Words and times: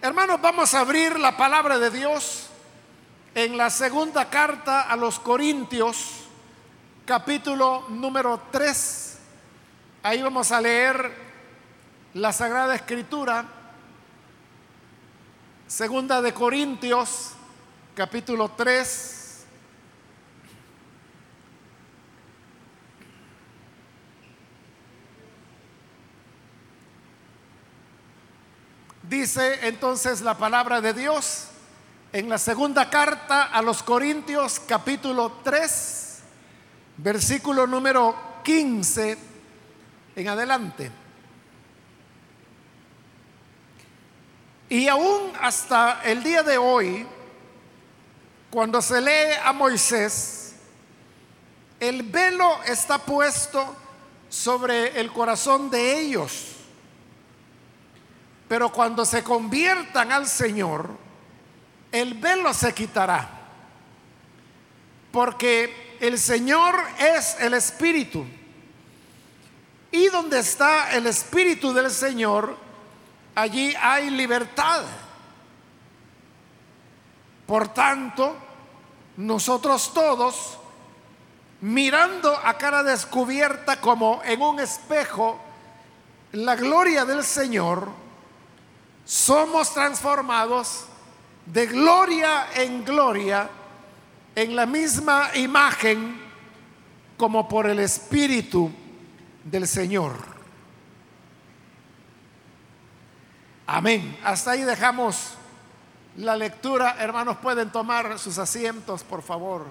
Hermanos, 0.00 0.40
vamos 0.40 0.74
a 0.74 0.80
abrir 0.80 1.18
la 1.18 1.36
palabra 1.36 1.76
de 1.76 1.90
Dios 1.90 2.46
en 3.34 3.58
la 3.58 3.68
segunda 3.68 4.30
carta 4.30 4.82
a 4.82 4.94
los 4.94 5.18
Corintios, 5.18 6.20
capítulo 7.04 7.84
número 7.88 8.40
3. 8.52 9.18
Ahí 10.04 10.22
vamos 10.22 10.52
a 10.52 10.60
leer 10.60 11.12
la 12.14 12.32
Sagrada 12.32 12.76
Escritura, 12.76 13.44
segunda 15.66 16.22
de 16.22 16.32
Corintios, 16.32 17.32
capítulo 17.96 18.52
3. 18.56 19.17
Dice 29.08 29.66
entonces 29.66 30.20
la 30.20 30.36
palabra 30.36 30.82
de 30.82 30.92
Dios 30.92 31.44
en 32.12 32.28
la 32.28 32.36
segunda 32.36 32.90
carta 32.90 33.44
a 33.44 33.62
los 33.62 33.82
Corintios 33.82 34.60
capítulo 34.60 35.40
3, 35.42 36.18
versículo 36.98 37.66
número 37.66 38.14
15 38.44 39.16
en 40.14 40.28
adelante. 40.28 40.90
Y 44.68 44.88
aún 44.88 45.32
hasta 45.40 46.02
el 46.04 46.22
día 46.22 46.42
de 46.42 46.58
hoy, 46.58 47.06
cuando 48.50 48.82
se 48.82 49.00
lee 49.00 49.36
a 49.42 49.54
Moisés, 49.54 50.52
el 51.80 52.02
velo 52.02 52.62
está 52.64 52.98
puesto 52.98 53.74
sobre 54.28 55.00
el 55.00 55.10
corazón 55.10 55.70
de 55.70 55.98
ellos 55.98 56.57
pero 58.48 58.72
cuando 58.72 59.04
se 59.04 59.22
conviertan 59.22 60.10
al 60.10 60.26
Señor, 60.26 60.88
el 61.92 62.14
velo 62.14 62.54
se 62.54 62.72
quitará. 62.72 63.28
Porque 65.12 65.98
el 66.00 66.18
Señor 66.18 66.74
es 66.98 67.36
el 67.40 67.54
Espíritu. 67.54 68.24
Y 69.90 70.08
donde 70.08 70.38
está 70.38 70.92
el 70.92 71.06
Espíritu 71.06 71.72
del 71.72 71.90
Señor, 71.90 72.56
allí 73.34 73.74
hay 73.80 74.10
libertad. 74.10 74.82
Por 77.46 77.68
tanto, 77.68 78.36
nosotros 79.16 79.92
todos, 79.92 80.58
mirando 81.60 82.34
a 82.44 82.56
cara 82.56 82.82
descubierta 82.82 83.80
como 83.80 84.22
en 84.24 84.40
un 84.40 84.60
espejo 84.60 85.38
la 86.32 86.54
gloria 86.56 87.04
del 87.04 87.24
Señor, 87.24 87.88
somos 89.08 89.72
transformados 89.72 90.84
de 91.46 91.64
gloria 91.64 92.48
en 92.54 92.84
gloria 92.84 93.48
en 94.34 94.54
la 94.54 94.66
misma 94.66 95.30
imagen 95.34 96.20
como 97.16 97.48
por 97.48 97.66
el 97.70 97.78
Espíritu 97.78 98.70
del 99.42 99.66
Señor. 99.66 100.12
Amén. 103.66 104.18
Hasta 104.22 104.50
ahí 104.50 104.62
dejamos 104.62 105.30
la 106.18 106.36
lectura. 106.36 106.96
Hermanos, 106.98 107.38
pueden 107.38 107.72
tomar 107.72 108.18
sus 108.18 108.36
asientos, 108.36 109.04
por 109.04 109.22
favor. 109.22 109.64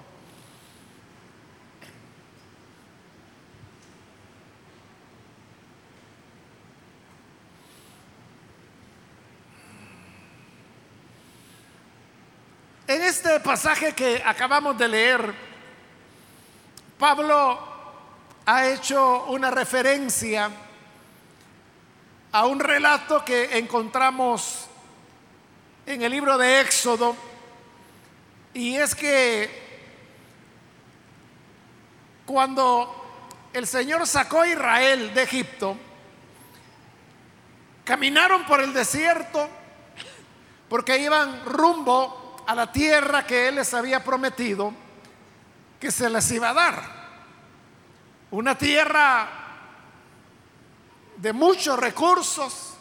En 12.88 13.02
este 13.18 13.40
pasaje 13.40 13.94
que 13.94 14.22
acabamos 14.24 14.78
de 14.78 14.86
leer, 14.86 15.34
Pablo 16.96 17.58
ha 18.46 18.68
hecho 18.68 19.24
una 19.24 19.50
referencia 19.50 20.48
a 22.30 22.46
un 22.46 22.60
relato 22.60 23.24
que 23.24 23.58
encontramos 23.58 24.68
en 25.84 26.00
el 26.02 26.12
libro 26.12 26.38
de 26.38 26.60
Éxodo, 26.60 27.16
y 28.54 28.76
es 28.76 28.94
que 28.94 29.66
cuando 32.24 33.48
el 33.52 33.66
Señor 33.66 34.06
sacó 34.06 34.42
a 34.42 34.46
Israel 34.46 35.12
de 35.12 35.22
Egipto, 35.24 35.76
caminaron 37.82 38.44
por 38.44 38.60
el 38.60 38.72
desierto 38.72 39.48
porque 40.68 40.98
iban 40.98 41.44
rumbo 41.46 42.17
a 42.48 42.54
la 42.54 42.72
tierra 42.72 43.26
que 43.26 43.48
Él 43.48 43.56
les 43.56 43.74
había 43.74 44.02
prometido 44.02 44.72
que 45.78 45.90
se 45.90 46.08
les 46.08 46.30
iba 46.30 46.48
a 46.48 46.54
dar. 46.54 46.82
Una 48.30 48.56
tierra 48.56 49.28
de 51.18 51.32
muchos 51.34 51.78
recursos, 51.78 52.72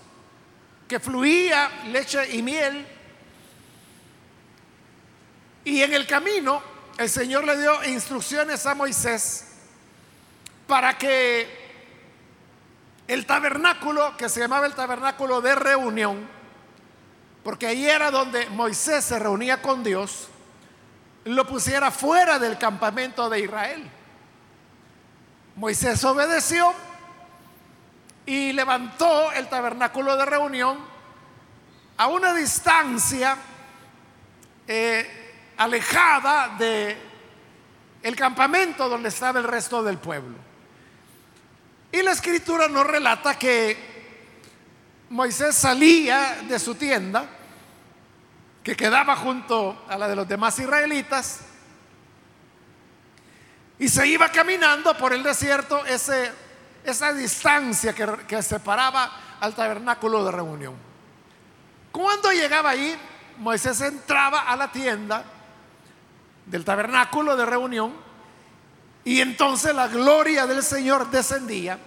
que 0.88 1.02
fluía 1.02 1.70
leche 1.88 2.34
y 2.34 2.42
miel. 2.42 2.88
Y 5.66 5.82
en 5.82 5.94
el 5.94 6.08
camino 6.08 6.64
el 6.98 7.10
Señor 7.10 7.44
le 7.44 7.58
dio 7.58 7.84
instrucciones 7.90 8.66
a 8.66 8.74
Moisés 8.74 9.48
para 10.66 10.98
que 10.98 11.46
el 13.06 13.26
tabernáculo, 13.26 14.16
que 14.16 14.30
se 14.30 14.40
llamaba 14.40 14.66
el 14.66 14.76
tabernáculo 14.76 15.42
de 15.42 15.56
reunión, 15.56 16.37
porque 17.44 17.68
ahí 17.68 17.88
era 17.88 18.12
donde 18.12 18.50
Moisés 18.50 19.06
se 19.06 19.20
reunía 19.20 19.62
con 19.62 19.84
Dios, 19.84 20.28
lo 21.26 21.46
pusiera 21.48 21.92
fuera 21.92 22.40
del 22.40 22.58
campamento 22.58 23.30
de 23.30 23.42
Israel. 23.42 23.90
Moisés 25.56 26.04
obedeció 26.04 26.74
y 28.26 28.54
levantó 28.54 29.32
el 29.32 29.48
tabernáculo 29.48 30.16
de 30.18 30.26
reunión 30.26 30.78
a 31.98 32.08
una 32.08 32.34
distancia 32.34 33.38
eh, 34.68 35.54
alejada 35.58 36.56
de 36.60 36.98
el 38.04 38.16
campamento 38.16 38.88
donde 38.88 39.10
estaba 39.10 39.40
el 39.40 39.46
resto 39.46 39.82
del 39.82 39.98
pueblo. 39.98 40.38
Y 41.92 42.02
la 42.04 42.12
escritura 42.12 42.68
nos 42.68 42.86
relata 42.86 43.40
que 43.40 43.97
Moisés 45.10 45.56
salía 45.56 46.42
de 46.48 46.60
su 46.60 46.76
tienda 46.76 47.26
que 48.64 48.76
quedaba 48.76 49.16
junto 49.16 49.86
a 49.88 49.98
la 49.98 50.08
de 50.08 50.16
los 50.16 50.28
demás 50.28 50.60
israelitas, 50.60 51.40
y 53.80 53.88
se 53.88 54.08
iba 54.08 54.30
caminando 54.30 54.98
por 54.98 55.14
el 55.14 55.24
desierto 55.24 55.86
esa 55.86 57.14
distancia 57.14 57.94
que, 57.94 58.08
que 58.28 58.42
separaba 58.42 59.38
al 59.40 59.54
tabernáculo 59.54 60.26
de 60.26 60.32
reunión. 60.32 60.76
Cuando 61.92 62.32
llegaba 62.32 62.72
ahí, 62.72 62.98
Moisés 63.38 63.80
entraba 63.82 64.42
a 64.42 64.56
la 64.56 64.72
tienda 64.72 65.24
del 66.46 66.66
tabernáculo 66.66 67.36
de 67.36 67.46
reunión 67.46 67.94
y 69.04 69.22
entonces 69.22 69.74
la 69.74 69.88
gloria 69.88 70.46
del 70.48 70.64
Señor 70.64 71.10
descendía. 71.12 71.80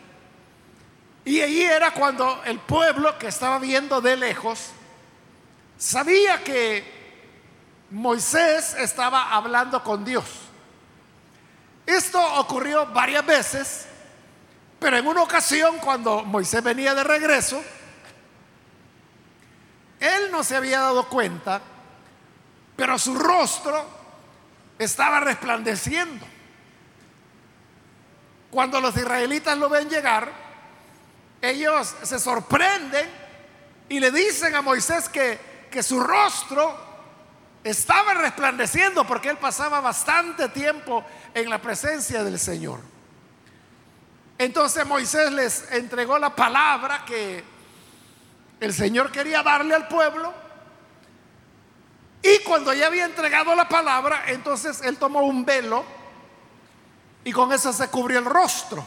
Y 1.24 1.40
ahí 1.40 1.62
era 1.62 1.92
cuando 1.92 2.42
el 2.44 2.58
pueblo 2.60 3.18
que 3.18 3.28
estaba 3.28 3.58
viendo 3.58 4.00
de 4.00 4.16
lejos 4.16 4.70
sabía 5.76 6.42
que 6.42 7.00
Moisés 7.90 8.74
estaba 8.74 9.30
hablando 9.34 9.82
con 9.82 10.04
Dios. 10.04 10.24
Esto 11.86 12.22
ocurrió 12.36 12.86
varias 12.86 13.26
veces, 13.26 13.86
pero 14.78 14.96
en 14.96 15.06
una 15.06 15.22
ocasión 15.22 15.78
cuando 15.78 16.22
Moisés 16.22 16.62
venía 16.62 16.94
de 16.94 17.04
regreso, 17.04 17.62
él 19.98 20.30
no 20.30 20.42
se 20.42 20.56
había 20.56 20.80
dado 20.80 21.08
cuenta, 21.08 21.60
pero 22.76 22.98
su 22.98 23.14
rostro 23.14 23.84
estaba 24.78 25.20
resplandeciendo. 25.20 26.24
Cuando 28.50 28.80
los 28.80 28.96
israelitas 28.96 29.58
lo 29.58 29.68
ven 29.68 29.90
llegar, 29.90 30.32
ellos 31.42 31.94
se 32.02 32.18
sorprenden 32.18 33.08
y 33.88 34.00
le 34.00 34.10
dicen 34.10 34.54
a 34.54 34.62
Moisés 34.62 35.08
que 35.08 35.50
que 35.70 35.82
su 35.82 36.00
rostro 36.00 36.76
estaba 37.62 38.14
resplandeciendo 38.14 39.06
porque 39.06 39.30
él 39.30 39.38
pasaba 39.38 39.80
bastante 39.80 40.48
tiempo 40.48 41.04
en 41.32 41.48
la 41.48 41.62
presencia 41.62 42.24
del 42.24 42.38
Señor. 42.38 42.80
Entonces 44.36 44.86
Moisés 44.86 45.30
les 45.32 45.70
entregó 45.70 46.18
la 46.18 46.34
palabra 46.34 47.04
que 47.04 47.44
el 48.58 48.74
Señor 48.74 49.12
quería 49.12 49.42
darle 49.42 49.74
al 49.74 49.86
pueblo. 49.86 50.32
Y 52.22 52.38
cuando 52.40 52.74
ya 52.74 52.88
había 52.88 53.04
entregado 53.04 53.54
la 53.54 53.68
palabra, 53.68 54.24
entonces 54.26 54.82
él 54.82 54.98
tomó 54.98 55.20
un 55.20 55.44
velo 55.44 55.84
y 57.24 57.32
con 57.32 57.52
eso 57.52 57.72
se 57.72 57.88
cubrió 57.88 58.18
el 58.18 58.24
rostro 58.24 58.84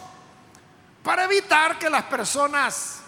para 1.04 1.26
evitar 1.26 1.78
que 1.78 1.90
las 1.90 2.04
personas 2.04 3.02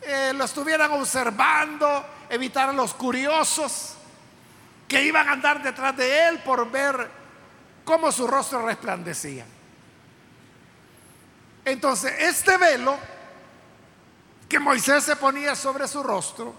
eh, 0.00 0.32
lo 0.34 0.44
estuvieran 0.44 0.92
observando, 0.92 2.06
evitar 2.30 2.68
a 2.68 2.72
los 2.72 2.94
curiosos 2.94 3.94
que 4.86 5.02
iban 5.02 5.28
a 5.28 5.32
andar 5.32 5.62
detrás 5.62 5.96
de 5.96 6.28
él 6.28 6.38
por 6.44 6.70
ver 6.70 7.10
cómo 7.84 8.12
su 8.12 8.26
rostro 8.28 8.64
resplandecía. 8.64 9.44
Entonces, 11.64 12.14
este 12.20 12.56
velo 12.56 12.96
que 14.48 14.60
Moisés 14.60 15.02
se 15.02 15.16
ponía 15.16 15.56
sobre 15.56 15.88
su 15.88 16.04
rostro 16.04 16.54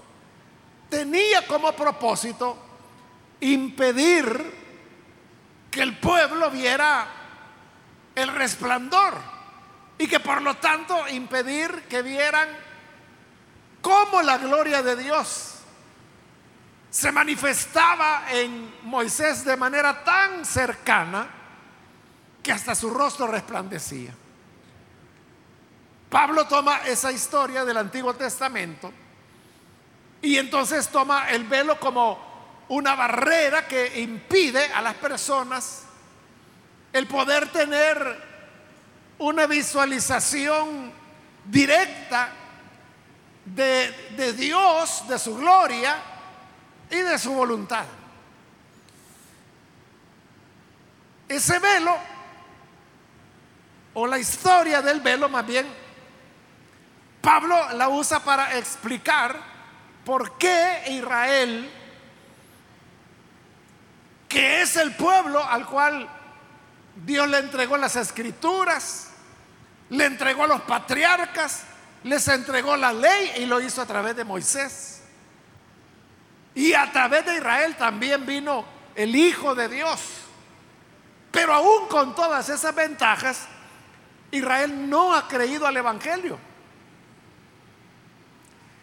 tenía 0.90 1.48
como 1.48 1.72
propósito 1.72 2.58
impedir 3.40 4.68
que 5.72 5.82
el 5.82 5.98
pueblo 5.98 6.52
viera 6.52 7.08
el 8.14 8.34
resplandor 8.34 9.37
y 9.98 10.08
que 10.08 10.20
por 10.20 10.42
lo 10.42 10.56
tanto 10.58 11.08
impedir 11.08 11.84
que 11.90 12.02
vieran 12.02 12.48
cómo 13.82 14.22
la 14.22 14.38
gloria 14.38 14.82
de 14.84 14.96
Dios 14.96 15.56
se 16.90 17.12
manifestaba 17.12 18.32
en 18.32 18.74
Moisés 18.84 19.44
de 19.44 19.58
manera 19.58 20.04
tan 20.04 20.46
cercana 20.46 21.28
que 22.42 22.52
hasta 22.52 22.76
su 22.76 22.90
rostro 22.90 23.28
resplandecía. 23.28 24.14
Pablo 26.10 26.48
toma 26.48 26.80
esa 26.86 27.12
historia 27.12 27.66
del 27.66 27.78
Antiguo 27.78 28.14
Testamento 28.14 28.92
y 30.22 30.38
entonces 30.38 30.88
toma 30.88 31.30
el 31.30 31.44
velo 31.44 31.80
como 31.80 32.66
una 32.70 32.96
barrera 32.96 33.68
que 33.68 34.00
impide 34.00 34.72
a 34.74 34.82
las 34.82 34.96
personas 34.96 35.84
el 36.94 37.08
poder 37.08 37.52
tener 37.52 38.27
una 39.20 39.48
visualización 39.48 40.92
directa 41.46 42.30
de, 43.46 43.92
de 44.16 44.34
Dios, 44.34 45.08
de 45.08 45.18
su 45.18 45.38
gloria 45.38 45.98
y 46.90 46.98
de 46.98 47.18
su 47.18 47.34
voluntad. 47.34 47.86
Ese 51.28 51.60
velo, 51.60 51.98
o 53.94 54.08
la 54.08 54.20
historia 54.20 54.82
del 54.82 55.02
velo 55.02 55.28
más 55.28 55.46
bien, 55.46 55.68
Pablo 57.22 57.74
la 57.74 57.90
usa 57.90 58.22
para 58.24 58.58
explicar 58.58 59.38
por 60.06 60.38
qué 60.38 60.84
Israel, 60.88 61.70
que 64.30 64.62
es 64.62 64.78
el 64.78 64.96
pueblo 64.96 65.44
al 65.44 65.66
cual 65.66 66.08
Dios 66.96 67.28
le 67.28 67.40
entregó 67.40 67.76
las 67.76 67.98
escrituras, 67.98 69.07
le 69.90 70.06
entregó 70.06 70.44
a 70.44 70.48
los 70.48 70.62
patriarcas, 70.62 71.64
les 72.04 72.28
entregó 72.28 72.76
la 72.76 72.94
ley 72.94 73.34
y 73.38 73.46
lo 73.46 73.62
hizo 73.62 73.82
a 73.82 73.86
través 73.86 74.16
de 74.16 74.24
Moisés. 74.24 75.02
Y 76.56 76.74
a 76.74 76.92
través 76.92 77.26
de 77.26 77.36
Israel 77.36 77.76
también 77.78 78.26
vino 78.26 78.66
el 78.96 79.16
Hijo 79.16 79.54
de 79.56 79.70
Dios. 79.70 80.00
Pero 81.32 81.54
aún 81.54 81.88
con 81.88 82.16
todas 82.16 82.50
esas 82.50 82.74
ventajas, 82.74 83.48
Israel 84.32 84.90
no 84.90 85.14
ha 85.14 85.28
creído 85.28 85.68
al 85.68 85.78
Evangelio. 85.78 86.40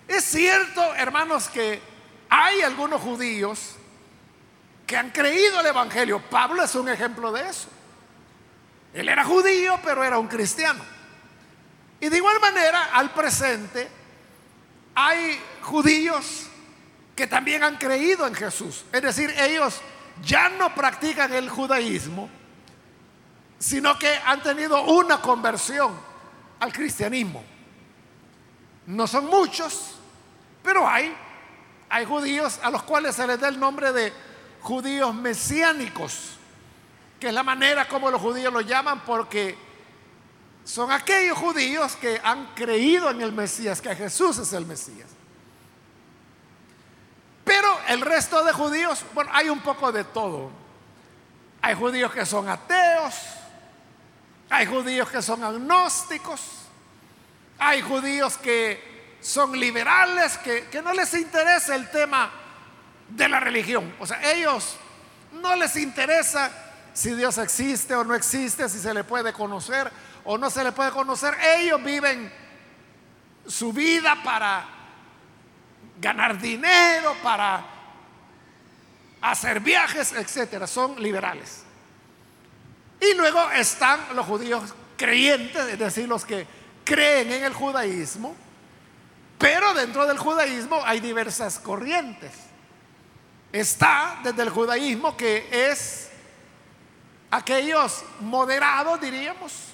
Es 0.06 0.24
cierto, 0.24 0.94
hermanos, 0.94 1.48
que 1.48 1.80
hay 2.28 2.60
algunos 2.62 3.00
judíos 3.00 3.76
que 4.86 4.96
han 4.96 5.10
creído 5.10 5.60
el 5.60 5.66
Evangelio. 5.66 6.20
Pablo 6.20 6.62
es 6.62 6.74
un 6.74 6.88
ejemplo 6.88 7.32
de 7.32 7.48
eso. 7.48 7.68
Él 8.92 9.08
era 9.08 9.24
judío, 9.24 9.80
pero 9.82 10.04
era 10.04 10.18
un 10.18 10.28
cristiano. 10.28 10.93
Y 12.04 12.10
de 12.10 12.18
igual 12.18 12.38
manera, 12.38 12.90
al 12.92 13.14
presente, 13.14 13.88
hay 14.94 15.40
judíos 15.62 16.48
que 17.16 17.26
también 17.26 17.64
han 17.64 17.78
creído 17.78 18.26
en 18.26 18.34
Jesús. 18.34 18.84
Es 18.92 19.00
decir, 19.00 19.30
ellos 19.38 19.80
ya 20.22 20.50
no 20.50 20.74
practican 20.74 21.32
el 21.32 21.48
judaísmo, 21.48 22.28
sino 23.58 23.98
que 23.98 24.14
han 24.26 24.42
tenido 24.42 24.82
una 24.82 25.22
conversión 25.22 25.98
al 26.60 26.74
cristianismo. 26.74 27.42
No 28.84 29.06
son 29.06 29.24
muchos, 29.24 29.94
pero 30.62 30.86
hay, 30.86 31.10
hay 31.88 32.04
judíos 32.04 32.60
a 32.62 32.70
los 32.70 32.82
cuales 32.82 33.16
se 33.16 33.26
les 33.26 33.40
da 33.40 33.48
el 33.48 33.58
nombre 33.58 33.94
de 33.94 34.12
judíos 34.60 35.14
mesiánicos, 35.14 36.36
que 37.18 37.28
es 37.28 37.32
la 37.32 37.42
manera 37.42 37.88
como 37.88 38.10
los 38.10 38.20
judíos 38.20 38.52
lo 38.52 38.60
llaman 38.60 39.00
porque 39.06 39.63
son 40.64 40.90
aquellos 40.90 41.36
judíos 41.36 41.94
que 41.96 42.20
han 42.24 42.54
creído 42.54 43.10
en 43.10 43.20
el 43.20 43.32
Mesías, 43.32 43.80
que 43.80 43.94
Jesús 43.94 44.38
es 44.38 44.52
el 44.54 44.64
Mesías. 44.64 45.08
Pero 47.44 47.68
el 47.88 48.00
resto 48.00 48.42
de 48.42 48.52
judíos, 48.52 49.04
bueno, 49.12 49.30
hay 49.34 49.50
un 49.50 49.60
poco 49.60 49.92
de 49.92 50.04
todo. 50.04 50.50
Hay 51.60 51.74
judíos 51.74 52.12
que 52.12 52.24
son 52.24 52.48
ateos, 52.48 53.14
hay 54.48 54.66
judíos 54.66 55.10
que 55.10 55.20
son 55.20 55.44
agnósticos, 55.44 56.40
hay 57.58 57.82
judíos 57.82 58.38
que 58.38 59.16
son 59.20 59.58
liberales, 59.58 60.38
que, 60.38 60.66
que 60.68 60.80
no 60.80 60.92
les 60.94 61.12
interesa 61.14 61.74
el 61.74 61.90
tema 61.90 62.30
de 63.08 63.28
la 63.28 63.40
religión. 63.40 63.94
O 63.98 64.06
sea, 64.06 64.32
ellos 64.32 64.76
no 65.32 65.54
les 65.56 65.76
interesa 65.76 66.50
si 66.94 67.14
Dios 67.14 67.36
existe 67.38 67.94
o 67.94 68.04
no 68.04 68.14
existe, 68.14 68.68
si 68.68 68.78
se 68.78 68.94
le 68.94 69.04
puede 69.04 69.32
conocer 69.32 69.90
o 70.24 70.38
no 70.38 70.50
se 70.50 70.64
le 70.64 70.72
puede 70.72 70.90
conocer. 70.90 71.34
Ellos 71.58 71.82
viven 71.82 72.32
su 73.46 73.72
vida 73.72 74.16
para 74.24 74.66
ganar 76.00 76.38
dinero, 76.38 77.16
para 77.22 77.64
hacer 79.20 79.60
viajes, 79.60 80.12
etcétera. 80.12 80.66
Son 80.66 81.00
liberales. 81.00 81.64
Y 83.00 83.14
luego 83.14 83.50
están 83.50 84.00
los 84.14 84.26
judíos 84.26 84.74
creyentes, 84.96 85.66
es 85.66 85.78
decir, 85.78 86.08
los 86.08 86.24
que 86.24 86.46
creen 86.84 87.32
en 87.32 87.44
el 87.44 87.52
judaísmo, 87.52 88.34
pero 89.38 89.74
dentro 89.74 90.06
del 90.06 90.18
judaísmo 90.18 90.80
hay 90.84 91.00
diversas 91.00 91.58
corrientes. 91.58 92.32
Está 93.52 94.20
desde 94.22 94.42
el 94.42 94.50
judaísmo 94.50 95.16
que 95.16 95.48
es 95.50 96.10
aquellos 97.30 98.04
moderados, 98.20 99.00
diríamos, 99.00 99.73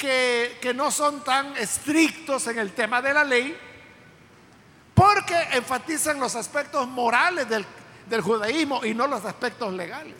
que, 0.00 0.72
no 0.74 0.90
son 0.90 1.22
tan 1.22 1.56
estrictos 1.58 2.46
en 2.46 2.58
el 2.58 2.72
tema 2.72 3.02
de 3.02 3.12
la 3.12 3.22
ley, 3.22 3.56
porque 4.94 5.36
enfatizan 5.52 6.18
los 6.18 6.34
aspectos 6.34 6.88
morales 6.88 7.46
del, 7.48 7.66
judaísmo 8.22 8.84
y 8.84 8.94
no 8.94 9.06
los 9.06 9.24
aspectos 9.24 9.72
legales. 9.72 10.16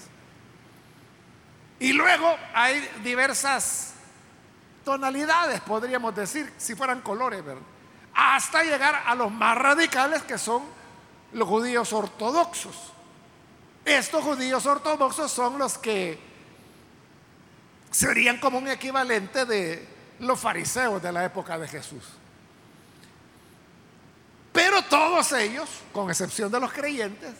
Y 1.78 1.92
luego 1.92 2.36
hay 2.54 2.86
diversas 3.02 3.94
tonalidades, 4.84 5.60
podríamos 5.62 6.14
decir, 6.14 6.52
si 6.58 6.74
fueran 6.74 7.00
colores. 7.00 7.42
Hasta 8.14 8.62
llegar 8.62 9.02
a 9.06 9.14
los 9.14 9.32
más 9.32 9.56
radicales 9.56 10.22
que 10.22 10.36
son 10.36 10.62
los 11.32 11.48
judíos 11.48 11.92
ortodoxos. 11.92 12.76
Estos 13.84 14.22
judíos 14.22 14.66
ortodoxos 14.66 15.32
son 15.32 15.58
los 15.58 15.78
que 15.78 16.29
serían 17.90 18.38
como 18.38 18.58
un 18.58 18.68
equivalente 18.68 19.44
de 19.44 19.86
los 20.20 20.38
fariseos 20.38 21.02
de 21.02 21.12
la 21.12 21.24
época 21.24 21.58
de 21.58 21.66
Jesús. 21.66 22.04
Pero 24.52 24.82
todos 24.82 25.32
ellos, 25.32 25.68
con 25.92 26.10
excepción 26.10 26.50
de 26.50 26.60
los 26.60 26.72
creyentes, 26.72 27.34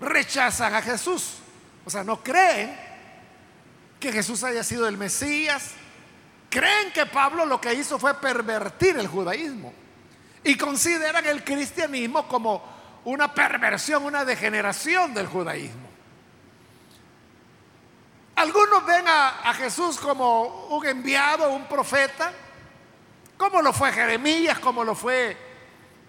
rechazan 0.00 0.74
a 0.74 0.82
Jesús. 0.82 1.34
O 1.84 1.90
sea, 1.90 2.04
no 2.04 2.22
creen 2.22 2.76
que 3.98 4.12
Jesús 4.12 4.44
haya 4.44 4.62
sido 4.62 4.86
el 4.88 4.96
Mesías. 4.96 5.72
Creen 6.50 6.92
que 6.92 7.06
Pablo 7.06 7.46
lo 7.46 7.60
que 7.60 7.72
hizo 7.74 7.98
fue 7.98 8.14
pervertir 8.14 8.98
el 8.98 9.06
judaísmo. 9.06 9.72
Y 10.44 10.56
consideran 10.56 11.24
el 11.26 11.44
cristianismo 11.44 12.28
como 12.28 12.62
una 13.04 13.32
perversión, 13.32 14.04
una 14.04 14.24
degeneración 14.24 15.14
del 15.14 15.26
judaísmo. 15.26 15.91
Algunos 18.42 18.84
ven 18.84 19.04
a, 19.06 19.54
Jesús 19.54 19.98
como 19.98 20.66
un 20.66 20.84
enviado, 20.84 21.50
un 21.50 21.68
profeta, 21.68 22.32
como 23.36 23.62
lo 23.62 23.72
fue 23.72 23.92
Jeremías, 23.92 24.58
como 24.58 24.82
lo 24.82 24.96
fue 24.96 25.36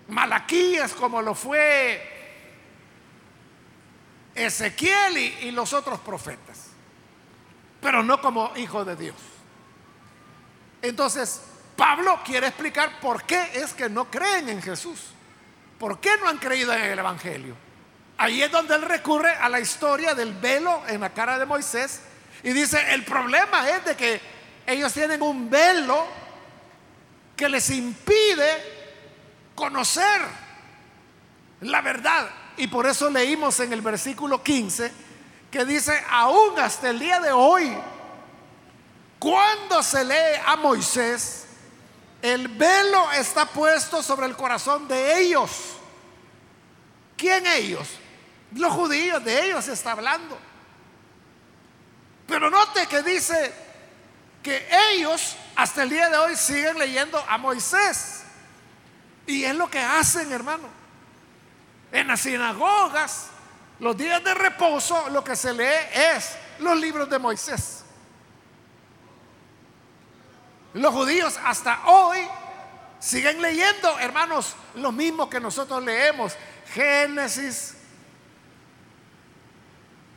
Malaquías, 0.08 0.94
como 0.94 1.22
lo 1.22 1.36
fue 1.36 2.02
Ezequiel 4.34 5.16
y, 5.16 5.26
y 5.42 5.52
los 5.52 5.74
otros 5.74 6.00
profetas, 6.00 6.70
pero 7.80 8.02
no 8.02 8.20
como 8.20 8.52
hijo 8.56 8.84
de 8.84 8.96
Dios. 8.96 9.18
Entonces, 10.82 11.40
Pablo 11.76 12.20
quiere 12.26 12.48
explicar 12.48 13.00
por 13.00 13.26
qué 13.26 13.52
es 13.54 13.74
que 13.74 13.90
no 13.90 14.10
creen 14.10 14.50
en 14.50 14.60
Jesús, 14.60 15.02
por 15.78 16.00
qué 16.00 16.18
no 16.18 16.28
han 16.30 16.40
creído 16.40 16.74
en 16.74 16.82
el 16.82 16.98
Evangelio. 16.98 17.56
Ahí 18.18 18.42
es 18.42 18.52
donde 18.52 18.74
él 18.74 18.82
recurre 18.82 19.36
a 19.36 19.50
la 19.50 19.60
historia 19.60 20.16
del 20.16 20.34
velo 20.34 20.82
en 20.88 21.02
la 21.02 21.12
cara 21.12 21.38
de 21.38 21.46
Moisés 21.46 22.02
y 22.44 22.52
dice, 22.52 22.94
el 22.94 23.04
problema 23.06 23.70
es 23.70 23.86
de 23.86 23.96
que 23.96 24.22
ellos 24.68 24.92
tienen 24.94 25.22
un 25.22 25.50
velo 25.50 26.06
que 27.36 27.48
les 27.48 27.70
impide 27.70 28.74
conocer 29.56 30.22
la 31.62 31.82
verdad. 31.82 32.30
Y 32.58 32.68
por 32.68 32.86
eso 32.86 33.10
leímos 33.10 33.60
en 33.62 33.74
el 33.74 33.82
versículo 33.82 34.44
15 34.44 34.92
que 35.50 35.66
dice, 35.66 36.04
aún 36.10 36.60
hasta 36.60 36.90
el 36.90 37.00
día 37.00 37.20
de 37.20 37.32
hoy, 37.32 37.72
cuando 39.20 39.82
se 39.82 40.04
lee 40.04 40.40
a 40.46 40.56
Moisés, 40.56 41.46
el 42.22 42.48
velo 42.48 43.12
está 43.12 43.46
puesto 43.46 44.02
sobre 44.04 44.26
el 44.26 44.36
corazón 44.36 44.88
de 44.88 45.20
ellos. 45.20 45.76
¿Quién 47.16 47.46
ellos? 47.48 47.88
Los 48.56 48.74
judíos, 48.74 49.24
de 49.24 49.46
ellos 49.46 49.68
está 49.68 49.92
hablando. 49.92 50.38
Pero 52.28 52.50
note 52.50 52.88
que 52.88 53.02
dice 53.02 53.54
que 54.42 54.68
ellos 54.92 55.36
hasta 55.56 55.84
el 55.84 55.90
día 55.90 56.10
de 56.10 56.18
hoy 56.18 56.36
siguen 56.36 56.78
leyendo 56.78 57.24
a 57.28 57.38
Moisés. 57.38 58.24
Y 59.26 59.44
es 59.44 59.56
lo 59.56 59.70
que 59.70 59.80
hacen, 59.80 60.32
hermano. 60.32 60.68
En 61.92 62.08
las 62.08 62.22
sinagogas, 62.22 63.28
los 63.80 63.96
días 63.96 64.24
de 64.24 64.34
reposo, 64.34 65.10
lo 65.10 65.24
que 65.24 65.36
se 65.36 65.54
lee 65.54 65.88
es 65.94 66.36
los 66.60 66.78
libros 66.80 67.10
de 67.10 67.20
Moisés. 67.20 67.84
Los 70.74 70.94
judíos 70.94 71.40
hasta 71.46 71.86
hoy 71.86 72.20
siguen 73.00 73.42
leyendo, 73.42 74.00
hermanos, 74.00 74.56
lo 74.76 74.92
mismo 74.92 75.30
que 75.30 75.40
nosotros 75.40 75.84
leemos. 75.84 76.34
Génesis, 76.74 77.76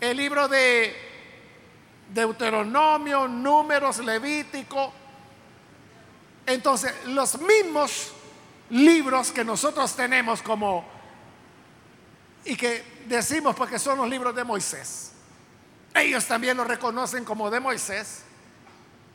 el 0.01 0.17
libro 0.17 0.49
de 0.49 1.06
Deuteronomio, 2.13 3.29
Números, 3.29 3.99
Levítico. 3.99 4.93
Entonces, 6.47 6.93
los 7.07 7.41
mismos 7.41 8.13
libros 8.71 9.33
que 9.33 9.45
nosotros 9.45 9.95
tenemos 9.95 10.43
como 10.43 10.85
y 12.45 12.57
que 12.57 12.85
decimos 13.07 13.55
porque 13.57 13.79
son 13.79 13.99
los 13.99 14.09
libros 14.09 14.35
de 14.35 14.45
Moisés. 14.45 15.13
Ellos 15.95 16.25
también 16.27 16.57
lo 16.57 16.65
reconocen 16.65 17.25
como 17.25 17.51
de 17.51 17.59
Moisés 17.59 18.23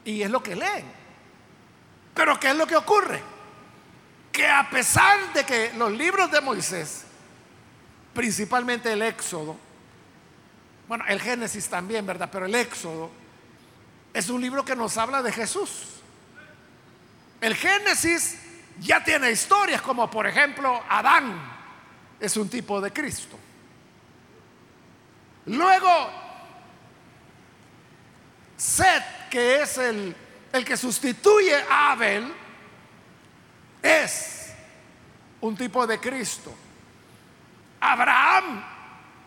y 0.03 0.21
es 0.21 0.29
lo 0.29 0.43
que 0.43 0.55
leen. 0.55 0.85
Pero 2.13 2.39
¿qué 2.39 2.49
es 2.49 2.55
lo 2.55 2.67
que 2.67 2.75
ocurre? 2.75 3.21
Que 4.31 4.47
a 4.47 4.69
pesar 4.69 5.33
de 5.33 5.45
que 5.45 5.71
los 5.73 5.91
libros 5.91 6.31
de 6.31 6.41
Moisés, 6.41 7.03
principalmente 8.13 8.91
el 8.91 9.01
Éxodo, 9.01 9.55
bueno, 10.91 11.05
el 11.07 11.21
Génesis 11.21 11.69
también, 11.69 12.05
¿verdad? 12.05 12.27
Pero 12.29 12.47
el 12.47 12.53
Éxodo 12.53 13.09
es 14.13 14.27
un 14.27 14.41
libro 14.41 14.65
que 14.65 14.75
nos 14.75 14.97
habla 14.97 15.21
de 15.21 15.31
Jesús. 15.31 16.01
El 17.39 17.55
Génesis 17.55 18.37
ya 18.77 19.01
tiene 19.01 19.31
historias 19.31 19.81
como 19.81 20.11
por 20.11 20.27
ejemplo 20.27 20.83
Adán 20.89 21.41
es 22.19 22.35
un 22.35 22.49
tipo 22.49 22.81
de 22.81 22.91
Cristo. 22.91 23.39
Luego, 25.45 26.09
Seth, 28.57 29.29
que 29.29 29.61
es 29.61 29.77
el, 29.77 30.13
el 30.51 30.65
que 30.65 30.75
sustituye 30.75 31.55
a 31.69 31.93
Abel, 31.93 32.33
es 33.81 34.53
un 35.39 35.55
tipo 35.55 35.87
de 35.87 36.01
Cristo. 36.01 36.53
Abraham 37.79 38.61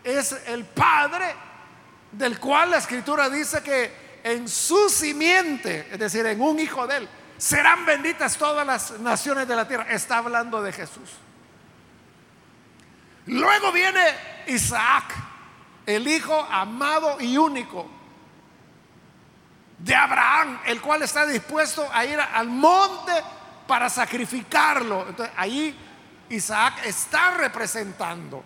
es 0.05 0.33
el 0.47 0.67
padre 0.67 1.44
del 2.19 2.39
cual 2.39 2.71
la 2.71 2.79
escritura 2.79 3.29
dice 3.29 3.63
que 3.63 4.21
en 4.23 4.49
su 4.49 4.89
simiente, 4.89 5.89
es 5.91 5.99
decir, 5.99 6.25
en 6.27 6.41
un 6.41 6.59
hijo 6.59 6.87
de 6.87 6.99
él, 6.99 7.09
serán 7.37 7.85
benditas 7.85 8.37
todas 8.37 8.67
las 8.67 8.99
naciones 9.01 9.47
de 9.47 9.57
la 9.57 9.67
tierra. 9.67 9.87
Está 9.91 10.19
hablando 10.19 10.63
de 10.63 10.73
Jesús. 10.73 11.11
Luego 13.27 13.73
viene 13.73 14.03
Isaac, 14.47 15.15
el 15.87 16.07
hijo 16.09 16.41
amado 16.51 17.21
y 17.21 17.37
único 17.37 17.91
de 19.79 19.95
Abraham, 19.95 20.61
el 20.67 20.81
cual 20.81 21.03
está 21.03 21.27
dispuesto 21.27 21.87
a 21.93 22.05
ir 22.05 22.19
al 22.19 22.49
monte 22.49 23.13
para 23.67 23.91
sacrificarlo. 23.91 25.07
Entonces 25.09 25.35
ahí 25.37 25.77
Isaac 26.31 26.81
está 26.85 27.33
representando 27.33 28.43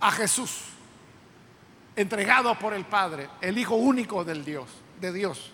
a 0.00 0.10
Jesús 0.12 0.71
entregado 1.96 2.58
por 2.58 2.74
el 2.74 2.84
Padre, 2.84 3.28
el 3.40 3.58
Hijo 3.58 3.74
único 3.74 4.24
del 4.24 4.44
Dios, 4.44 4.68
de 5.00 5.12
Dios. 5.12 5.52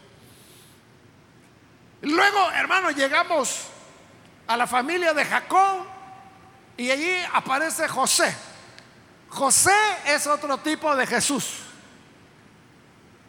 Luego, 2.03 2.51
hermanos, 2.53 2.95
llegamos 2.95 3.67
a 4.47 4.57
la 4.57 4.67
familia 4.67 5.13
de 5.13 5.25
Jacob 5.25 5.85
y 6.77 6.91
allí 6.91 7.13
aparece 7.33 7.89
José. 7.89 8.35
José 9.29 9.75
es 10.07 10.27
otro 10.27 10.59
tipo 10.59 10.95
de 10.97 11.07
Jesús, 11.07 11.61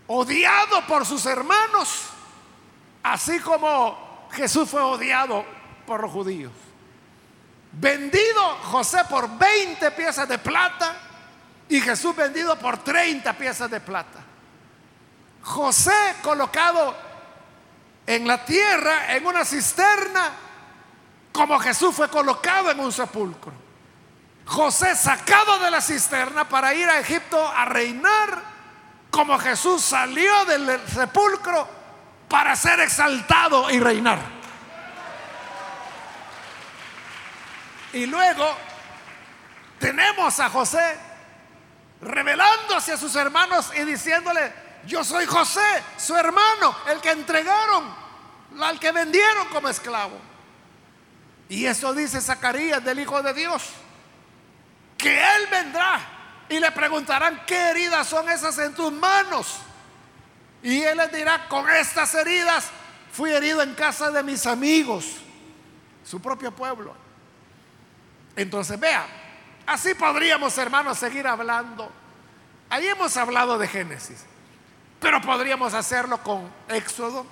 odiado 0.08 0.86
por 0.88 1.06
sus 1.06 1.26
hermanos, 1.26 2.06
así 3.04 3.40
como 3.40 4.28
Jesús 4.32 4.70
fue 4.70 4.82
odiado 4.82 5.44
por 5.86 6.02
los 6.02 6.12
judíos. 6.12 6.52
Vendido 7.72 8.42
José 8.64 9.00
por 9.10 9.38
20 9.38 9.92
piezas 9.92 10.28
de 10.28 10.38
plata 10.38 11.09
y 11.70 11.80
Jesús 11.80 12.16
vendido 12.16 12.58
por 12.58 12.84
30 12.84 13.32
piezas 13.34 13.70
de 13.70 13.80
plata. 13.80 14.20
José 15.44 16.16
colocado 16.24 16.96
en 18.08 18.28
la 18.28 18.44
tierra, 18.44 19.16
en 19.16 19.26
una 19.26 19.46
cisterna, 19.46 20.32
como 21.32 21.60
Jesús 21.60 21.96
fue 21.96 22.10
colocado 22.10 22.72
en 22.72 22.80
un 22.80 22.92
sepulcro. 22.92 23.54
José 24.46 24.96
sacado 24.96 25.60
de 25.60 25.70
la 25.70 25.80
cisterna 25.80 26.50
para 26.50 26.74
ir 26.74 26.90
a 26.90 27.00
Egipto 27.00 27.48
a 27.48 27.66
reinar, 27.66 28.42
como 29.12 29.38
Jesús 29.38 29.84
salió 29.84 30.46
del 30.46 30.82
sepulcro 30.88 31.68
para 32.28 32.56
ser 32.56 32.80
exaltado 32.80 33.70
y 33.70 33.80
reinar. 33.80 34.20
Y 37.94 38.08
luego 38.08 38.56
tenemos 39.80 40.40
a 40.40 40.50
José 40.50 41.09
revelándose 42.02 42.94
a 42.94 42.98
sus 42.98 43.16
hermanos 43.16 43.72
y 43.76 43.84
diciéndole, 43.84 44.54
yo 44.86 45.04
soy 45.04 45.26
José, 45.26 45.84
su 45.98 46.16
hermano, 46.16 46.76
el 46.88 47.02
que 47.02 47.12
entregaron, 47.12 47.94
al 48.62 48.80
que 48.80 48.92
vendieron 48.92 49.48
como 49.50 49.70
esclavo. 49.70 50.18
Y 51.50 51.66
eso 51.66 51.94
dice 51.94 52.22
Zacarías 52.22 52.84
del 52.84 53.00
Hijo 53.00 53.22
de 53.22 53.34
Dios, 53.34 53.64
que 54.98 55.18
Él 55.18 55.48
vendrá 55.52 56.00
y 56.48 56.60
le 56.60 56.72
preguntarán, 56.72 57.44
¿qué 57.46 57.72
heridas 57.72 58.08
son 58.08 58.30
esas 58.30 58.58
en 58.60 58.74
tus 58.74 58.92
manos? 58.92 59.58
Y 60.62 60.82
Él 60.82 60.98
les 60.98 61.12
dirá, 61.12 61.48
con 61.48 61.70
estas 61.70 62.14
heridas 62.16 62.70
fui 63.12 63.32
herido 63.32 63.62
en 63.62 63.74
casa 63.76 64.12
de 64.12 64.24
mis 64.24 64.46
amigos, 64.46 65.06
su 66.06 66.22
propio 66.22 66.52
pueblo. 66.52 66.94
Entonces, 68.36 68.80
vea, 68.80 69.06
Así 69.70 69.94
podríamos, 69.94 70.58
hermanos, 70.58 70.98
seguir 70.98 71.28
hablando. 71.28 71.92
Ahí 72.72 72.88
hemos 72.88 73.16
hablado 73.18 73.56
de 73.60 73.68
Génesis, 73.68 74.26
pero 75.00 75.22
podríamos 75.22 75.76
hacerlo 75.76 76.24
con 76.24 76.50
Éxodo, 76.70 77.24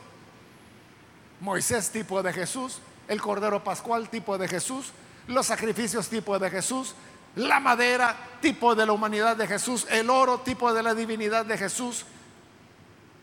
Moisés 1.39 1.89
tipo 1.89 2.21
de 2.21 2.31
Jesús, 2.31 2.77
el 3.07 3.19
Cordero 3.19 3.63
Pascual 3.63 4.07
tipo 4.09 4.37
de 4.37 4.47
Jesús, 4.47 4.91
los 5.25 5.47
sacrificios 5.47 6.09
tipo 6.09 6.37
de 6.37 6.51
Jesús, 6.51 6.93
la 7.37 7.59
madera 7.59 8.15
tipo 8.39 8.75
de 8.75 8.85
la 8.85 8.91
humanidad 8.91 9.35
de 9.35 9.47
Jesús, 9.47 9.87
el 9.89 10.07
oro 10.07 10.41
tipo 10.41 10.71
de 10.71 10.83
la 10.83 10.93
divinidad 10.93 11.43
de 11.43 11.57
Jesús, 11.57 12.05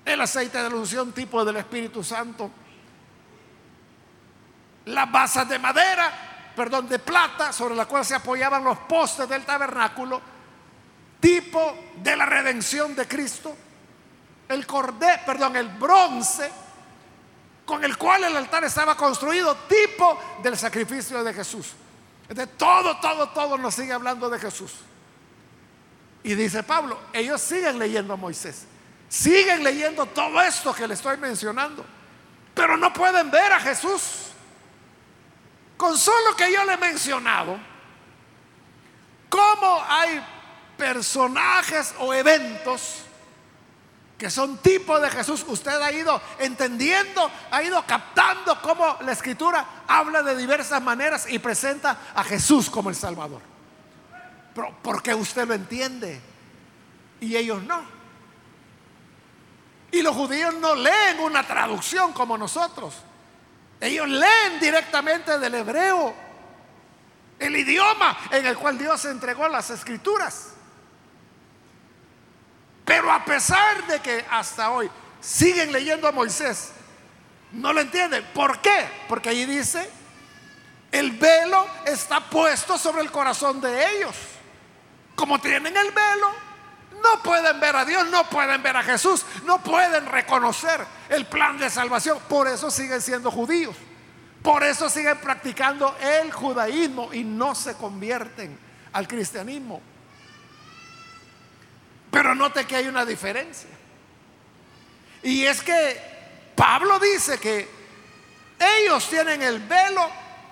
el 0.04 0.21
aceite 0.21 0.61
de 0.61 0.71
la 0.71 0.75
unción 0.75 1.12
tipo 1.12 1.44
del 1.44 1.54
Espíritu 1.54 2.02
Santo, 2.02 2.50
las 4.87 5.12
basas 5.12 5.49
de 5.49 5.61
madera 5.61 6.34
perdón, 6.54 6.88
de 6.88 6.99
plata 6.99 7.52
sobre 7.52 7.75
la 7.75 7.87
cual 7.87 8.04
se 8.04 8.14
apoyaban 8.14 8.64
los 8.64 8.78
postes 8.78 9.28
del 9.28 9.44
tabernáculo, 9.44 10.20
tipo 11.20 11.76
de 11.96 12.16
la 12.16 12.26
redención 12.26 12.94
de 12.94 13.08
Cristo, 13.08 13.56
el 14.49 14.66
cordé, 14.66 15.20
perdón, 15.25 15.56
el 15.56 15.68
bronce 15.68 16.50
con 17.64 17.82
el 17.82 17.96
cual 17.96 18.25
el 18.25 18.37
altar 18.37 18.64
estaba 18.64 18.96
construido, 18.96 19.56
tipo 19.68 20.18
del 20.42 20.56
sacrificio 20.56 21.25
de 21.25 21.32
Jesús. 21.32 21.73
De 22.28 22.46
todo, 22.46 22.99
todo, 23.00 23.28
todo 23.30 23.58
nos 23.58 23.75
sigue 23.75 23.92
hablando 23.92 24.28
de 24.28 24.38
Jesús. 24.38 24.73
Y 26.23 26.34
dice 26.34 26.62
Pablo, 26.62 26.99
ellos 27.12 27.40
siguen 27.40 27.78
leyendo 27.78 28.14
a 28.14 28.16
Moisés, 28.16 28.66
siguen 29.08 29.62
leyendo 29.62 30.06
todo 30.06 30.40
esto 30.40 30.75
que 30.75 30.87
le 30.87 30.94
estoy 30.94 31.18
mencionando, 31.18 31.84
pero 32.54 32.76
no 32.76 32.92
pueden 32.92 33.30
ver 33.30 33.52
a 33.52 33.61
Jesús. 33.61 34.24
Con 35.76 35.99
solo 35.99 36.37
que 36.37 36.52
yo 36.52 36.64
le 36.64 36.75
he 36.75 36.78
mencionado, 36.78 37.59
cómo 39.28 39.83
hay 39.88 40.25
personajes 40.76 41.95
o 41.99 42.14
eventos 42.14 43.04
que 44.19 44.31
son 44.31 44.59
tipo 44.59 44.99
de 45.00 45.11
Jesús, 45.11 45.45
usted 45.49 45.81
ha 45.83 45.90
ido 45.90 46.21
entendiendo, 46.38 47.31
ha 47.50 47.62
ido 47.62 47.85
captando 47.85 48.61
cómo 48.62 48.97
la 49.00 49.12
escritura 49.12 49.66
habla 49.88 50.23
de 50.23 50.37
diversas 50.37 50.81
maneras 50.81 51.26
y 51.28 51.38
presenta 51.40 51.99
a 52.14 52.23
Jesús 52.23 52.71
como 52.71 52.90
el 52.90 52.97
Salvador. 52.97 53.43
Pero 54.54 54.76
porque 54.83 55.14
usted 55.14 55.49
lo 55.49 55.54
entiende 55.54 56.21
y 57.21 57.37
ellos 57.37 57.62
no. 57.64 57.83
Y 59.90 60.00
los 60.02 60.14
judíos 60.14 60.54
no 60.54 60.75
leen 60.75 61.19
una 61.21 61.45
traducción 61.45 62.12
como 62.12 62.38
nosotros. 62.38 62.95
Ellos 63.81 64.09
leen 64.09 64.61
directamente 64.61 65.38
del 65.38 65.54
hebreo, 65.54 66.14
el 67.38 67.57
idioma 67.57 68.16
en 68.31 68.47
el 68.47 68.57
cual 68.57 68.78
Dios 68.78 69.04
entregó 69.04 69.49
las 69.49 69.71
escrituras. 69.71 70.52
Pero 72.85 73.11
a 73.11 73.25
pesar 73.25 73.87
de 73.87 74.00
que 74.00 74.25
hasta 74.31 74.71
hoy 74.71 74.90
siguen 75.21 75.73
leyendo 75.73 76.07
a 76.07 76.12
Moisés, 76.12 76.71
no 77.52 77.73
lo 77.73 77.81
entienden. 77.81 78.25
¿Por 78.35 78.61
qué? 78.61 78.88
Porque 79.09 79.31
ahí 79.31 79.47
dice, 79.47 79.88
el 80.93 81.12
velo 81.12 81.66
está 81.87 82.21
puesto 82.21 82.78
sobre 82.78 83.02
el 83.02 83.11
corazón 83.11 83.61
de 83.61 83.97
ellos. 83.97 84.16
Como 85.14 85.40
tienen 85.40 85.76
el 85.76 85.90
velo, 85.93 86.33
no 87.04 87.23
pueden 87.23 87.61
ver 87.61 87.76
a 87.76 87.84
Dios, 87.84 88.08
no 88.08 88.28
pueden 88.28 88.62
ver 88.62 88.76
a 88.76 88.82
Jesús, 88.82 89.25
no 89.44 89.62
pueden 89.62 90.06
reconocer 90.06 90.84
el 91.08 91.26
plan 91.26 91.58
de 91.58 91.70
salvación. 91.70 92.18
Por 92.28 92.49
eso 92.49 92.70
siguen 92.70 93.00
siendo 93.00 93.30
judíos. 93.30 93.76
Por 94.42 94.64
eso 94.64 94.90
siguen 94.90 95.18
practicando 95.18 95.96
el 96.00 96.32
judaísmo 96.32 97.12
y 97.12 97.23
no 97.25 97.54
se 97.54 97.75
convierten 97.75 98.58
al 98.92 99.06
cristianismo. 99.06 99.80
Pero 102.11 102.34
note 102.34 102.66
que 102.66 102.76
hay 102.76 102.88
una 102.88 103.04
diferencia. 103.04 103.70
Y 105.23 105.44
es 105.44 105.62
que 105.62 106.52
Pablo 106.54 106.99
dice 106.99 107.38
que 107.38 107.68
ellos 108.58 109.08
tienen 109.08 109.42
el 109.42 109.61
velo, 109.61 110.08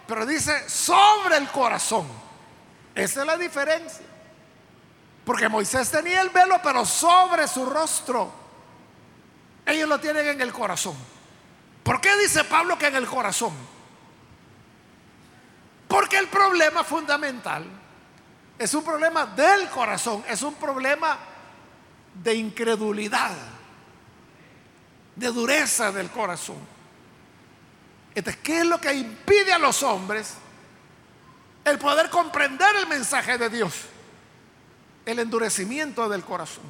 pero 0.06 0.26
dice 0.26 0.68
sobre 0.68 1.36
el 1.36 1.48
corazón. 1.48 2.06
Esa 2.94 3.20
es 3.20 3.26
la 3.26 3.36
diferencia. 3.36 4.11
Porque 5.24 5.48
Moisés 5.48 5.90
tenía 5.90 6.20
el 6.20 6.30
velo, 6.30 6.60
pero 6.62 6.84
sobre 6.84 7.46
su 7.46 7.66
rostro. 7.66 8.32
Ellos 9.64 9.88
lo 9.88 10.00
tienen 10.00 10.26
en 10.26 10.40
el 10.40 10.52
corazón. 10.52 10.96
¿Por 11.82 12.00
qué 12.00 12.16
dice 12.16 12.44
Pablo 12.44 12.76
que 12.78 12.86
en 12.86 12.96
el 12.96 13.06
corazón? 13.06 13.52
Porque 15.86 16.18
el 16.18 16.28
problema 16.28 16.84
fundamental 16.84 17.64
es 18.58 18.74
un 18.74 18.84
problema 18.84 19.26
del 19.26 19.68
corazón, 19.68 20.24
es 20.28 20.42
un 20.42 20.54
problema 20.54 21.18
de 22.14 22.34
incredulidad, 22.34 23.32
de 25.16 25.26
dureza 25.28 25.92
del 25.92 26.10
corazón. 26.10 26.58
Entonces, 28.14 28.42
¿qué 28.42 28.60
es 28.60 28.66
lo 28.66 28.80
que 28.80 28.92
impide 28.92 29.52
a 29.52 29.58
los 29.58 29.82
hombres 29.82 30.34
el 31.64 31.78
poder 31.78 32.10
comprender 32.10 32.76
el 32.76 32.86
mensaje 32.86 33.38
de 33.38 33.48
Dios? 33.48 33.72
El 35.04 35.18
endurecimiento 35.18 36.08
del 36.08 36.24
corazón. 36.24 36.64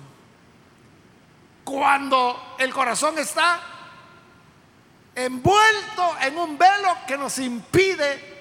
Cuando 1.64 2.56
el 2.58 2.72
corazón 2.72 3.18
está 3.18 3.60
envuelto 5.14 6.16
en 6.20 6.38
un 6.38 6.58
velo 6.58 6.96
que 7.06 7.18
nos 7.18 7.38
impide 7.38 8.32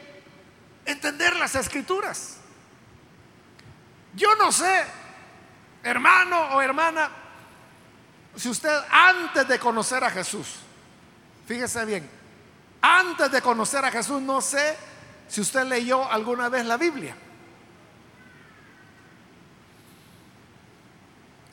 entender 0.86 1.36
las 1.36 1.56
escrituras. 1.56 2.38
Yo 4.16 4.36
no 4.36 4.52
sé 4.52 4.86
hermano 5.84 6.56
o 6.56 6.62
hermana, 6.62 7.10
si 8.36 8.50
usted 8.50 8.76
antes 8.90 9.48
de 9.48 9.60
conocer 9.60 10.04
a 10.04 10.10
Jesús, 10.10 10.56
fíjese 11.48 11.86
bien, 11.86 12.10
antes 12.82 13.32
de 13.32 13.42
conocer 13.42 13.84
a 13.84 13.92
Jesús, 13.92 14.22
no 14.22 14.42
sé 14.42 14.78
si 15.28 15.42
usted 15.42 15.66
leyó 15.66 16.10
alguna 16.10 16.50
vez 16.50 16.66
la 16.66 16.78
Biblia. 16.78 17.16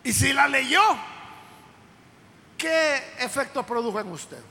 Y 0.08 0.12
si 0.14 0.32
la 0.32 0.48
leyó, 0.48 0.80
¿qué 2.56 2.96
efecto 3.18 3.62
produjo 3.62 4.00
en 4.00 4.10
usted? 4.10 4.42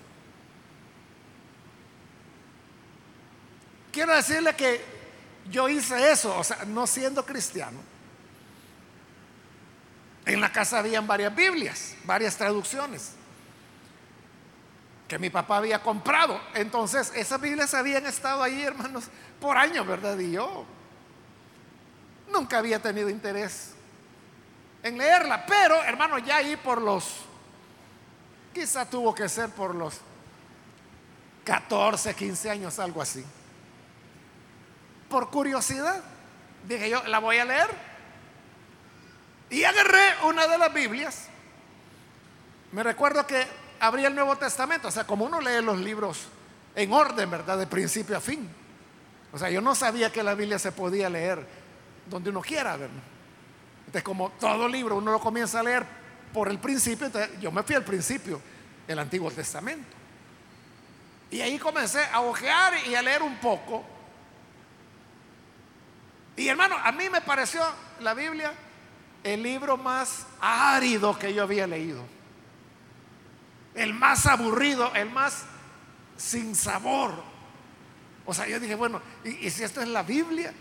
Quiero 3.92 4.16
decirle 4.16 4.56
que 4.56 4.86
yo 5.50 5.68
hice 5.68 6.12
eso, 6.12 6.38
o 6.38 6.44
sea, 6.44 6.64
no 6.66 6.86
siendo 6.86 7.26
cristiano 7.26 7.80
en 10.28 10.40
la 10.40 10.52
casa 10.52 10.78
habían 10.78 11.08
varias 11.08 11.36
Biblias, 11.36 11.96
varias 12.04 12.38
traducciones 12.38 13.14
que 15.08 15.18
mi 15.18 15.32
papá 15.32 15.58
había 15.58 15.82
comprado. 15.82 16.40
Entonces, 16.54 17.12
esas 17.16 17.42
Biblias 17.42 17.74
habían 17.74 18.06
estado 18.06 18.44
ahí, 18.44 18.62
hermanos, 18.62 19.06
por 19.42 19.58
años, 19.58 19.88
¿verdad? 19.88 20.20
Y 20.20 20.34
yo 20.34 20.68
nunca 22.32 22.60
había 22.60 22.80
tenido 22.80 23.10
interés 23.10 23.74
en 24.88 24.98
leerla, 24.98 25.46
pero, 25.46 25.84
hermano, 25.84 26.18
ya 26.20 26.38
ahí 26.38 26.56
por 26.56 26.82
los, 26.82 27.18
quizá 28.54 28.90
tuvo 28.90 29.14
que 29.14 29.30
ser 29.30 29.50
por 29.50 29.76
los 29.76 30.00
14, 31.44 32.14
15 32.14 32.50
años, 32.50 32.80
algo 32.80 33.02
así. 33.02 33.24
Por 35.10 35.30
curiosidad, 35.30 36.02
dije 36.68 36.90
yo, 36.90 37.04
la 37.06 37.20
voy 37.20 37.38
a 37.38 37.46
leer. 37.46 37.70
Y 39.50 39.64
agarré 39.64 40.26
una 40.26 40.48
de 40.48 40.58
las 40.58 40.74
Biblias. 40.74 41.28
Me 42.74 42.84
recuerdo 42.84 43.26
que 43.26 43.48
abrí 43.80 44.04
el 44.04 44.14
Nuevo 44.14 44.36
Testamento, 44.36 44.90
o 44.90 44.92
sea, 44.92 45.06
como 45.06 45.26
uno 45.26 45.40
lee 45.40 45.62
los 45.64 45.80
libros 45.80 46.28
en 46.76 46.92
orden, 46.92 47.32
¿verdad? 47.32 47.58
De 47.58 47.68
principio 47.68 48.18
a 48.18 48.22
fin. 48.22 48.50
O 49.32 49.38
sea, 49.38 49.50
yo 49.50 49.62
no 49.62 49.74
sabía 49.74 50.12
que 50.12 50.24
la 50.24 50.36
Biblia 50.36 50.60
se 50.60 50.72
podía 50.72 51.10
leer 51.10 51.46
donde 52.10 52.30
uno 52.30 52.42
quiera, 52.42 52.76
¿verdad? 52.76 53.17
Entonces, 53.98 54.04
como 54.04 54.30
todo 54.40 54.68
libro 54.68 54.96
uno 54.98 55.12
lo 55.12 55.20
comienza 55.20 55.60
a 55.60 55.64
leer 55.64 55.84
por 56.32 56.50
el 56.50 56.60
principio, 56.60 57.08
entonces 57.08 57.32
yo 57.42 57.52
me 57.52 57.64
fui 57.64 57.76
al 57.76 57.84
principio, 57.84 58.40
el 58.88 59.00
Antiguo 59.00 59.32
Testamento. 59.32 59.88
Y 61.32 61.42
ahí 61.42 61.58
comencé 61.58 62.06
a 62.12 62.22
ojear 62.22 62.74
y 62.88 62.94
a 62.94 63.02
leer 63.02 63.24
un 63.24 63.38
poco. 63.38 63.84
Y 66.36 66.48
hermano, 66.48 66.78
a 66.78 66.92
mí 66.92 67.10
me 67.10 67.22
pareció 67.22 67.62
la 68.02 68.14
Biblia 68.14 68.54
el 69.24 69.42
libro 69.42 69.78
más 69.78 70.28
árido 70.40 71.18
que 71.18 71.34
yo 71.34 71.42
había 71.42 71.66
leído. 71.66 72.04
El 73.74 73.96
más 73.96 74.28
aburrido, 74.28 74.94
el 74.94 75.10
más 75.10 75.44
sin 76.18 76.54
sabor. 76.54 77.16
O 78.28 78.34
sea, 78.34 78.48
yo 78.48 78.60
dije, 78.60 78.76
bueno, 78.76 79.02
¿y, 79.24 79.50
si 79.50 79.64
esto 79.64 79.82
es 79.82 79.88
la 79.88 80.04
Biblia? 80.04 80.54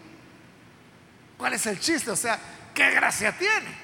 ¿Cuál 1.36 1.52
es 1.52 1.66
el 1.66 1.78
chiste? 1.78 2.10
O 2.10 2.16
sea, 2.16 2.40
¿qué 2.76 2.90
gracia 2.90 3.36
tiene? 3.36 3.74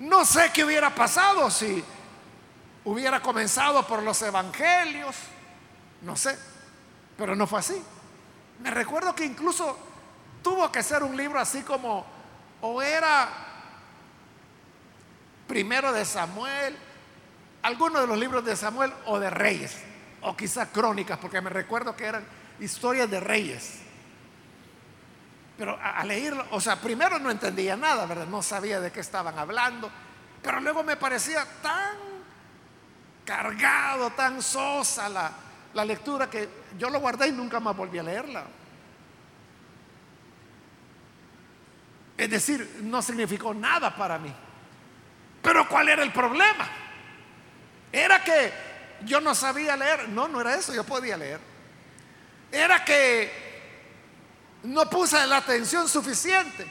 No 0.00 0.26
sé 0.26 0.50
qué 0.52 0.64
hubiera 0.64 0.94
pasado 0.94 1.50
si 1.50 1.82
hubiera 2.84 3.20
comenzado 3.20 3.84
por 3.86 4.02
los 4.02 4.20
evangelios, 4.20 5.16
no 6.02 6.14
sé, 6.14 6.38
pero 7.16 7.34
no 7.34 7.46
fue 7.46 7.60
así. 7.60 7.82
Me 8.60 8.70
recuerdo 8.70 9.14
que 9.14 9.24
incluso 9.24 9.78
tuvo 10.42 10.70
que 10.70 10.82
ser 10.82 11.02
un 11.02 11.16
libro 11.16 11.40
así 11.40 11.62
como 11.62 12.06
o 12.60 12.82
era 12.82 13.28
primero 15.48 15.92
de 15.94 16.04
Samuel, 16.04 16.76
algunos 17.62 18.02
de 18.02 18.06
los 18.08 18.18
libros 18.18 18.44
de 18.44 18.54
Samuel 18.56 18.92
o 19.06 19.18
de 19.18 19.30
reyes, 19.30 19.78
o 20.20 20.36
quizá 20.36 20.70
crónicas, 20.70 21.18
porque 21.18 21.40
me 21.40 21.48
recuerdo 21.48 21.96
que 21.96 22.04
eran 22.04 22.26
historias 22.60 23.10
de 23.10 23.20
reyes. 23.20 23.85
Pero 25.56 25.78
a, 25.82 26.04
leerlo, 26.04 26.46
o 26.50 26.60
sea, 26.60 26.76
primero 26.76 27.18
no 27.18 27.30
entendía 27.30 27.76
nada, 27.76 28.04
¿verdad? 28.06 28.26
No 28.26 28.42
sabía 28.42 28.78
de 28.78 28.92
qué 28.92 29.00
estaban 29.00 29.38
hablando, 29.38 29.90
pero 30.42 30.60
luego 30.60 30.82
me 30.82 30.96
parecía 30.96 31.46
tan 31.62 31.96
cargado, 33.24 34.10
tan 34.10 34.42
sosa 34.42 35.08
la, 35.08 35.32
la 35.72 35.84
lectura 35.84 36.28
que 36.28 36.48
yo 36.78 36.90
lo 36.90 37.00
guardé 37.00 37.28
y 37.28 37.32
nunca 37.32 37.58
más 37.58 37.74
volví 37.74 37.98
a 37.98 38.02
leerla. 38.02 38.44
Es 42.16 42.30
decir, 42.30 42.80
no 42.82 43.02
significó 43.02 43.52
nada 43.52 43.94
para 43.94 44.18
mí. 44.18 44.32
Pero 45.42 45.68
¿cuál 45.68 45.88
era 45.88 46.02
el 46.02 46.12
problema? 46.12 46.68
Era 47.92 48.22
que 48.24 48.52
yo 49.04 49.20
no 49.20 49.34
sabía 49.34 49.76
leer. 49.76 50.08
No, 50.08 50.26
no 50.28 50.40
era 50.40 50.54
eso, 50.54 50.74
yo 50.74 50.84
podía 50.84 51.16
leer. 51.16 51.40
Era 52.50 52.84
que 52.84 53.45
no 54.66 54.88
puse 54.90 55.24
la 55.26 55.38
atención 55.38 55.88
suficiente. 55.88 56.66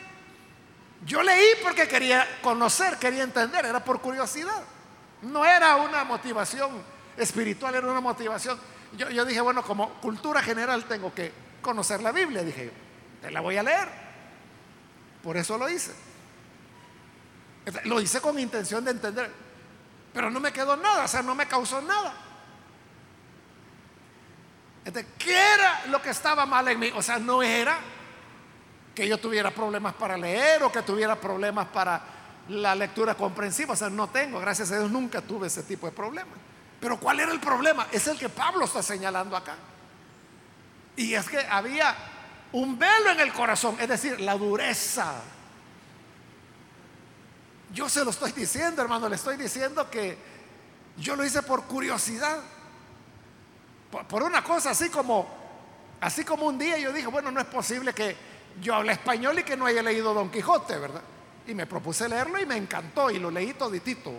Yo 1.06 1.24
leí 1.24 1.46
porque 1.64 1.88
quería 1.88 2.40
conocer, 2.42 2.98
quería 2.98 3.24
entender, 3.24 3.66
era 3.66 3.84
por 3.84 4.02
curiosidad. 4.02 4.64
No 5.22 5.46
era 5.46 5.78
una 5.78 6.04
motivación 6.04 6.84
espiritual, 7.16 7.76
era 7.76 7.88
una 7.88 8.02
motivación. 8.02 8.60
Yo, 8.98 9.26
dije, 9.26 9.42
bueno, 9.42 9.64
como 9.64 9.94
cultura 10.02 10.42
general 10.42 10.86
tengo 10.86 11.14
que 11.14 11.32
conocer 11.62 12.02
la 12.02 12.12
Biblia. 12.12 12.44
Dije, 12.44 12.72
te 13.22 13.32
la 13.32 13.42
voy 13.42 13.58
a 13.58 13.64
leer. 13.64 13.88
Por 15.24 15.38
eso 15.38 15.58
lo 15.58 15.70
hice. 15.70 15.94
Lo 17.86 18.02
hice 18.02 18.20
con 18.20 18.38
intención 18.38 18.84
de 18.84 18.92
entender. 18.92 19.32
pero 20.14 20.30
no 20.30 20.40
me 20.40 20.54
quedó 20.54 20.78
nada, 20.78 21.06
o 21.06 21.08
sea, 21.08 21.22
no 21.22 21.36
me 21.36 21.48
causó 21.48 21.82
nada. 21.82 22.14
Entonces, 24.86 25.12
¿qué 25.18 25.36
era 25.36 25.88
lo 25.88 26.02
que 26.02 26.12
estaba 26.12 26.46
mal 26.46 26.68
en 26.68 26.80
mí? 26.80 26.92
O 26.96 27.02
sea, 27.02 27.18
no 27.18 27.42
era 27.42 27.80
que 28.94 29.08
yo 29.08 29.18
tuviera 29.18 29.52
problemas 29.52 29.96
para 29.96 30.16
leer 30.16 30.64
o 30.64 30.72
que 30.72 30.84
tuviera 30.84 31.20
problemas 31.20 31.68
para 31.68 32.02
la 32.50 32.76
lectura 32.76 33.16
comprensiva. 33.16 33.74
O 33.74 33.76
sea, 33.76 33.90
no 33.90 34.08
tengo, 34.10 34.40
gracias 34.40 34.72
a 34.72 34.78
Dios 34.78 34.92
nunca 34.92 35.22
tuve 35.22 35.48
ese 35.48 35.64
tipo 35.64 35.88
de 35.88 35.92
problemas. 35.92 36.38
Pero 36.80 37.00
¿cuál 37.00 37.20
era 37.20 37.32
el 37.32 37.40
problema? 37.40 37.88
Es 37.92 38.08
el 38.08 38.18
que 38.18 38.30
Pablo 38.30 38.66
está 38.66 38.84
señalando 38.84 39.36
acá. 39.36 39.56
Y 40.96 41.16
es 41.16 41.28
que 41.28 41.40
había 41.40 41.96
un 42.52 42.78
velo 42.78 43.10
en 43.10 43.20
el 43.20 43.34
corazón, 43.34 43.76
es 43.80 43.90
decir, 43.90 44.22
la 44.22 44.38
dureza. 44.38 45.14
Yo 47.74 47.90
se 47.90 48.06
lo 48.06 48.12
estoy 48.12 48.32
diciendo, 48.32 48.82
hermano, 48.82 49.10
le 49.10 49.16
estoy 49.16 49.36
diciendo 49.36 49.90
que 49.90 50.18
yo 50.98 51.16
lo 51.16 51.26
hice 51.26 51.42
por 51.42 51.64
curiosidad. 51.64 52.40
Por, 54.04 54.24
una 54.24 54.44
cosa 54.44 54.72
así 54.72 54.90
como, 54.90 55.28
así 56.02 56.24
como 56.24 56.46
un 56.46 56.58
día 56.58 56.78
yo 56.78 56.92
dije, 56.92 57.08
bueno, 57.08 57.32
no 57.32 57.40
es 57.40 57.48
posible 57.48 57.94
que 57.94 58.16
yo 58.62 58.76
hable 58.76 58.94
español 58.94 59.40
y 59.40 59.44
que 59.44 59.58
no 59.58 59.66
haya 59.66 59.82
leído 59.82 60.14
Don 60.14 60.30
Quijote, 60.30 60.78
¿verdad? 60.78 61.02
Y 61.48 61.54
me 61.54 61.66
propuse 61.66 62.10
leerlo 62.10 62.40
y 62.40 62.46
me 62.46 62.58
encantó 62.58 63.12
y 63.12 63.20
lo 63.20 63.30
leí 63.30 63.54
toditito. 63.54 64.12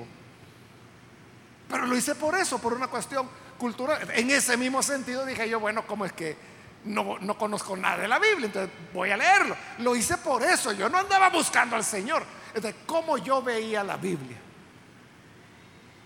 Pero 1.68 1.86
lo 1.86 1.96
hice 1.96 2.14
por 2.14 2.36
eso, 2.36 2.58
por 2.58 2.74
una 2.74 2.88
cuestión 2.88 3.28
cultural. 3.58 4.08
En 4.14 4.30
ese 4.30 4.56
mismo 4.56 4.82
sentido 4.82 5.24
dije 5.24 5.48
yo, 5.48 5.58
bueno, 5.58 5.86
¿cómo 5.86 6.04
es 6.04 6.12
que 6.12 6.36
no, 6.84 7.18
no 7.18 7.36
conozco 7.36 7.76
nada 7.76 7.98
de 7.98 8.08
la 8.08 8.18
Biblia? 8.18 8.46
Entonces 8.46 8.70
voy 8.92 9.10
a 9.10 9.16
leerlo. 9.16 9.56
Lo 9.78 9.96
hice 9.96 10.16
por 10.18 10.42
eso, 10.42 10.72
yo 10.72 10.88
no 10.88 10.98
andaba 10.98 11.30
buscando 11.30 11.76
al 11.76 11.84
Señor. 11.84 12.22
Entonces, 12.54 12.82
¿cómo 12.86 13.18
yo 13.18 13.42
veía 13.42 13.82
la 13.82 13.96
Biblia? 13.96 14.38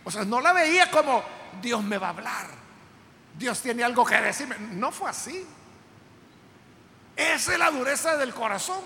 O 0.04 0.10
sea, 0.10 0.24
no 0.24 0.40
la 0.40 0.52
veía 0.52 0.90
como 0.90 1.22
Dios 1.60 1.82
me 1.84 1.98
va 1.98 2.08
a 2.08 2.10
hablar. 2.10 2.46
Dios 3.36 3.60
tiene 3.60 3.84
algo 3.84 4.04
que 4.04 4.20
decirme. 4.20 4.56
No 4.58 4.92
fue 4.92 5.10
así. 5.10 5.46
Esa 7.16 7.52
es 7.52 7.58
la 7.58 7.70
dureza 7.70 8.16
del 8.16 8.32
corazón. 8.34 8.80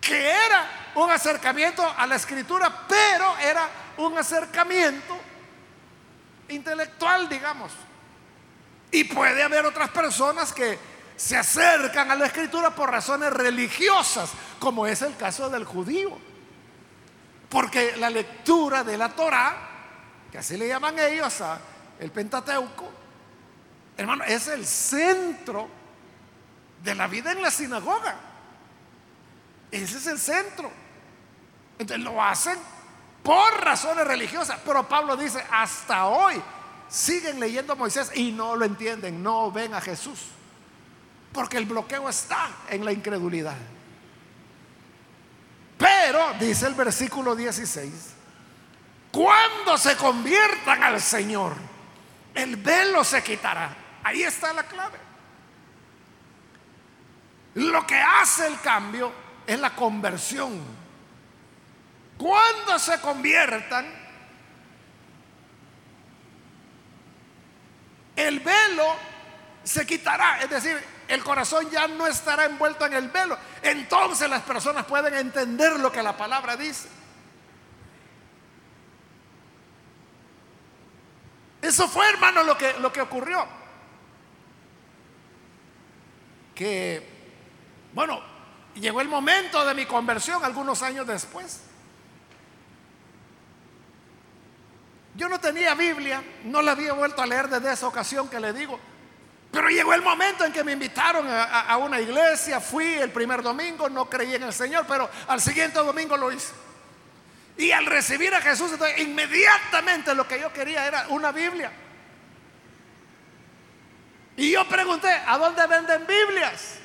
Que 0.00 0.30
era 0.30 0.92
un 0.94 1.10
acercamiento 1.10 1.86
a 1.96 2.06
la 2.06 2.16
escritura, 2.16 2.86
pero 2.88 3.36
era 3.38 3.68
un 3.98 4.16
acercamiento 4.16 5.18
intelectual, 6.48 7.28
digamos. 7.28 7.72
Y 8.90 9.04
puede 9.04 9.42
haber 9.42 9.66
otras 9.66 9.90
personas 9.90 10.52
que 10.52 10.78
se 11.16 11.36
acercan 11.36 12.10
a 12.10 12.16
la 12.16 12.26
escritura 12.26 12.74
por 12.74 12.90
razones 12.90 13.32
religiosas, 13.32 14.30
como 14.58 14.86
es 14.86 15.02
el 15.02 15.16
caso 15.16 15.50
del 15.50 15.64
judío. 15.64 16.16
Porque 17.48 17.96
la 17.96 18.10
lectura 18.10 18.82
de 18.82 18.96
la 18.96 19.10
Torah, 19.10 19.54
que 20.32 20.38
así 20.38 20.56
le 20.56 20.66
llaman 20.66 20.98
ellos 20.98 21.40
a 21.40 21.60
el 21.98 22.10
Pentateuco, 22.10 22.99
hermano, 24.00 24.24
es 24.24 24.48
el 24.48 24.66
centro 24.66 25.68
de 26.82 26.94
la 26.94 27.06
vida 27.06 27.32
en 27.32 27.42
la 27.42 27.50
sinagoga. 27.50 28.16
Ese 29.70 29.98
es 29.98 30.06
el 30.06 30.18
centro. 30.18 30.70
Entonces 31.78 32.04
lo 32.04 32.22
hacen 32.22 32.58
por 33.22 33.62
razones 33.62 34.06
religiosas. 34.06 34.58
Pero 34.64 34.88
Pablo 34.88 35.16
dice, 35.16 35.44
hasta 35.50 36.06
hoy 36.06 36.40
siguen 36.88 37.38
leyendo 37.38 37.74
a 37.74 37.76
Moisés 37.76 38.10
y 38.14 38.32
no 38.32 38.56
lo 38.56 38.64
entienden, 38.64 39.22
no 39.22 39.52
ven 39.52 39.74
a 39.74 39.80
Jesús. 39.80 40.28
Porque 41.32 41.58
el 41.58 41.66
bloqueo 41.66 42.08
está 42.08 42.48
en 42.68 42.84
la 42.84 42.92
incredulidad. 42.92 43.56
Pero, 45.76 46.34
dice 46.38 46.66
el 46.66 46.74
versículo 46.74 47.36
16, 47.36 47.92
cuando 49.12 49.78
se 49.78 49.96
conviertan 49.96 50.82
al 50.82 51.00
Señor, 51.00 51.54
el 52.34 52.56
velo 52.56 53.04
se 53.04 53.22
quitará. 53.22 53.79
Ahí 54.02 54.22
está 54.22 54.52
la 54.52 54.62
clave. 54.64 54.98
Lo 57.54 57.86
que 57.86 58.00
hace 58.00 58.46
el 58.46 58.60
cambio 58.60 59.12
es 59.46 59.58
la 59.58 59.74
conversión. 59.74 60.60
Cuando 62.16 62.78
se 62.78 63.00
conviertan, 63.00 63.86
el 68.16 68.40
velo 68.40 68.96
se 69.64 69.86
quitará. 69.86 70.40
Es 70.40 70.50
decir, 70.50 70.82
el 71.08 71.24
corazón 71.24 71.68
ya 71.70 71.88
no 71.88 72.06
estará 72.06 72.44
envuelto 72.44 72.86
en 72.86 72.92
el 72.92 73.08
velo. 73.08 73.36
Entonces 73.62 74.28
las 74.30 74.42
personas 74.42 74.84
pueden 74.84 75.14
entender 75.14 75.78
lo 75.80 75.90
que 75.90 76.02
la 76.02 76.16
palabra 76.16 76.56
dice. 76.56 76.88
Eso 81.62 81.88
fue, 81.88 82.08
hermano, 82.08 82.42
lo 82.42 82.56
que, 82.56 82.74
lo 82.78 82.92
que 82.92 83.00
ocurrió. 83.00 83.59
Que, 86.60 87.02
bueno, 87.94 88.20
llegó 88.74 89.00
el 89.00 89.08
momento 89.08 89.64
de 89.64 89.72
mi 89.72 89.86
conversión 89.86 90.44
algunos 90.44 90.82
años 90.82 91.06
después. 91.06 91.62
Yo 95.14 95.26
no 95.30 95.40
tenía 95.40 95.74
Biblia, 95.74 96.22
no 96.44 96.60
la 96.60 96.72
había 96.72 96.92
vuelto 96.92 97.22
a 97.22 97.26
leer 97.26 97.48
desde 97.48 97.72
esa 97.72 97.86
ocasión 97.86 98.28
que 98.28 98.38
le 98.38 98.52
digo. 98.52 98.78
Pero 99.50 99.70
llegó 99.70 99.94
el 99.94 100.02
momento 100.02 100.44
en 100.44 100.52
que 100.52 100.62
me 100.62 100.72
invitaron 100.72 101.26
a, 101.30 101.74
una 101.78 101.98
iglesia, 101.98 102.60
fui 102.60 102.84
el 102.84 103.10
primer 103.10 103.42
domingo, 103.42 103.88
no 103.88 104.10
creí 104.10 104.34
en 104.34 104.42
el 104.42 104.52
Señor, 104.52 104.84
pero 104.86 105.08
al 105.28 105.40
siguiente 105.40 105.78
domingo 105.78 106.14
lo 106.18 106.30
hice. 106.30 106.52
Y 107.56 107.72
al 107.72 107.86
recibir 107.86 108.34
a 108.34 108.42
Jesús, 108.42 108.72
inmediatamente 108.98 110.14
lo 110.14 110.28
que 110.28 110.38
yo 110.38 110.52
quería 110.52 110.86
era 110.86 111.06
una 111.08 111.32
Biblia. 111.32 111.72
Y 114.40 114.52
yo 114.52 114.66
pregunté, 114.66 115.10
¿a 115.10 115.36
dónde 115.36 115.66
venden 115.66 116.06
Biblias? 116.06 116.78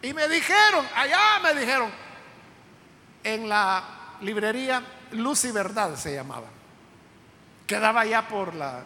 Y 0.00 0.14
me 0.14 0.26
dijeron, 0.26 0.86
allá 0.94 1.38
me 1.42 1.54
dijeron, 1.54 1.90
en 3.22 3.46
la 3.46 3.84
librería 4.22 4.82
Luz 5.10 5.44
y 5.44 5.52
Verdad 5.52 5.94
se 5.96 6.14
llamaba. 6.14 6.46
Quedaba 7.66 8.06
ya 8.06 8.26
por 8.26 8.54
la, 8.54 8.84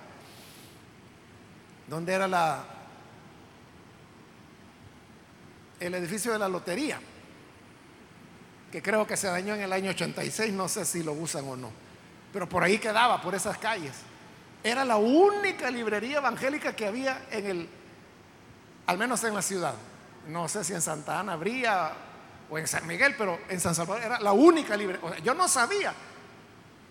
donde 1.86 2.12
era 2.12 2.26
la, 2.26 2.64
el 5.78 5.94
edificio 5.94 6.32
de 6.32 6.40
la 6.40 6.48
lotería, 6.48 6.98
que 8.72 8.82
creo 8.82 9.06
que 9.06 9.16
se 9.16 9.28
dañó 9.28 9.54
en 9.54 9.60
el 9.60 9.72
año 9.72 9.90
86, 9.90 10.52
no 10.52 10.66
sé 10.66 10.84
si 10.84 11.04
lo 11.04 11.12
usan 11.12 11.46
o 11.46 11.54
no, 11.54 11.70
pero 12.32 12.48
por 12.48 12.64
ahí 12.64 12.78
quedaba, 12.78 13.22
por 13.22 13.36
esas 13.36 13.56
calles. 13.58 14.09
Era 14.62 14.84
la 14.84 14.96
única 14.96 15.70
librería 15.70 16.18
evangélica 16.18 16.74
que 16.74 16.86
había 16.86 17.26
en 17.30 17.46
el, 17.46 17.68
al 18.86 18.98
menos 18.98 19.24
en 19.24 19.34
la 19.34 19.42
ciudad. 19.42 19.74
No 20.28 20.48
sé 20.48 20.64
si 20.64 20.74
en 20.74 20.82
Santa 20.82 21.18
Ana 21.18 21.32
habría 21.32 21.92
o 22.50 22.58
en 22.58 22.66
San 22.66 22.86
Miguel, 22.86 23.14
pero 23.16 23.40
en 23.48 23.60
San 23.60 23.74
Salvador 23.74 24.02
era 24.02 24.20
la 24.20 24.32
única 24.32 24.76
librería. 24.76 25.18
yo 25.18 25.34
no 25.34 25.48
sabía 25.48 25.94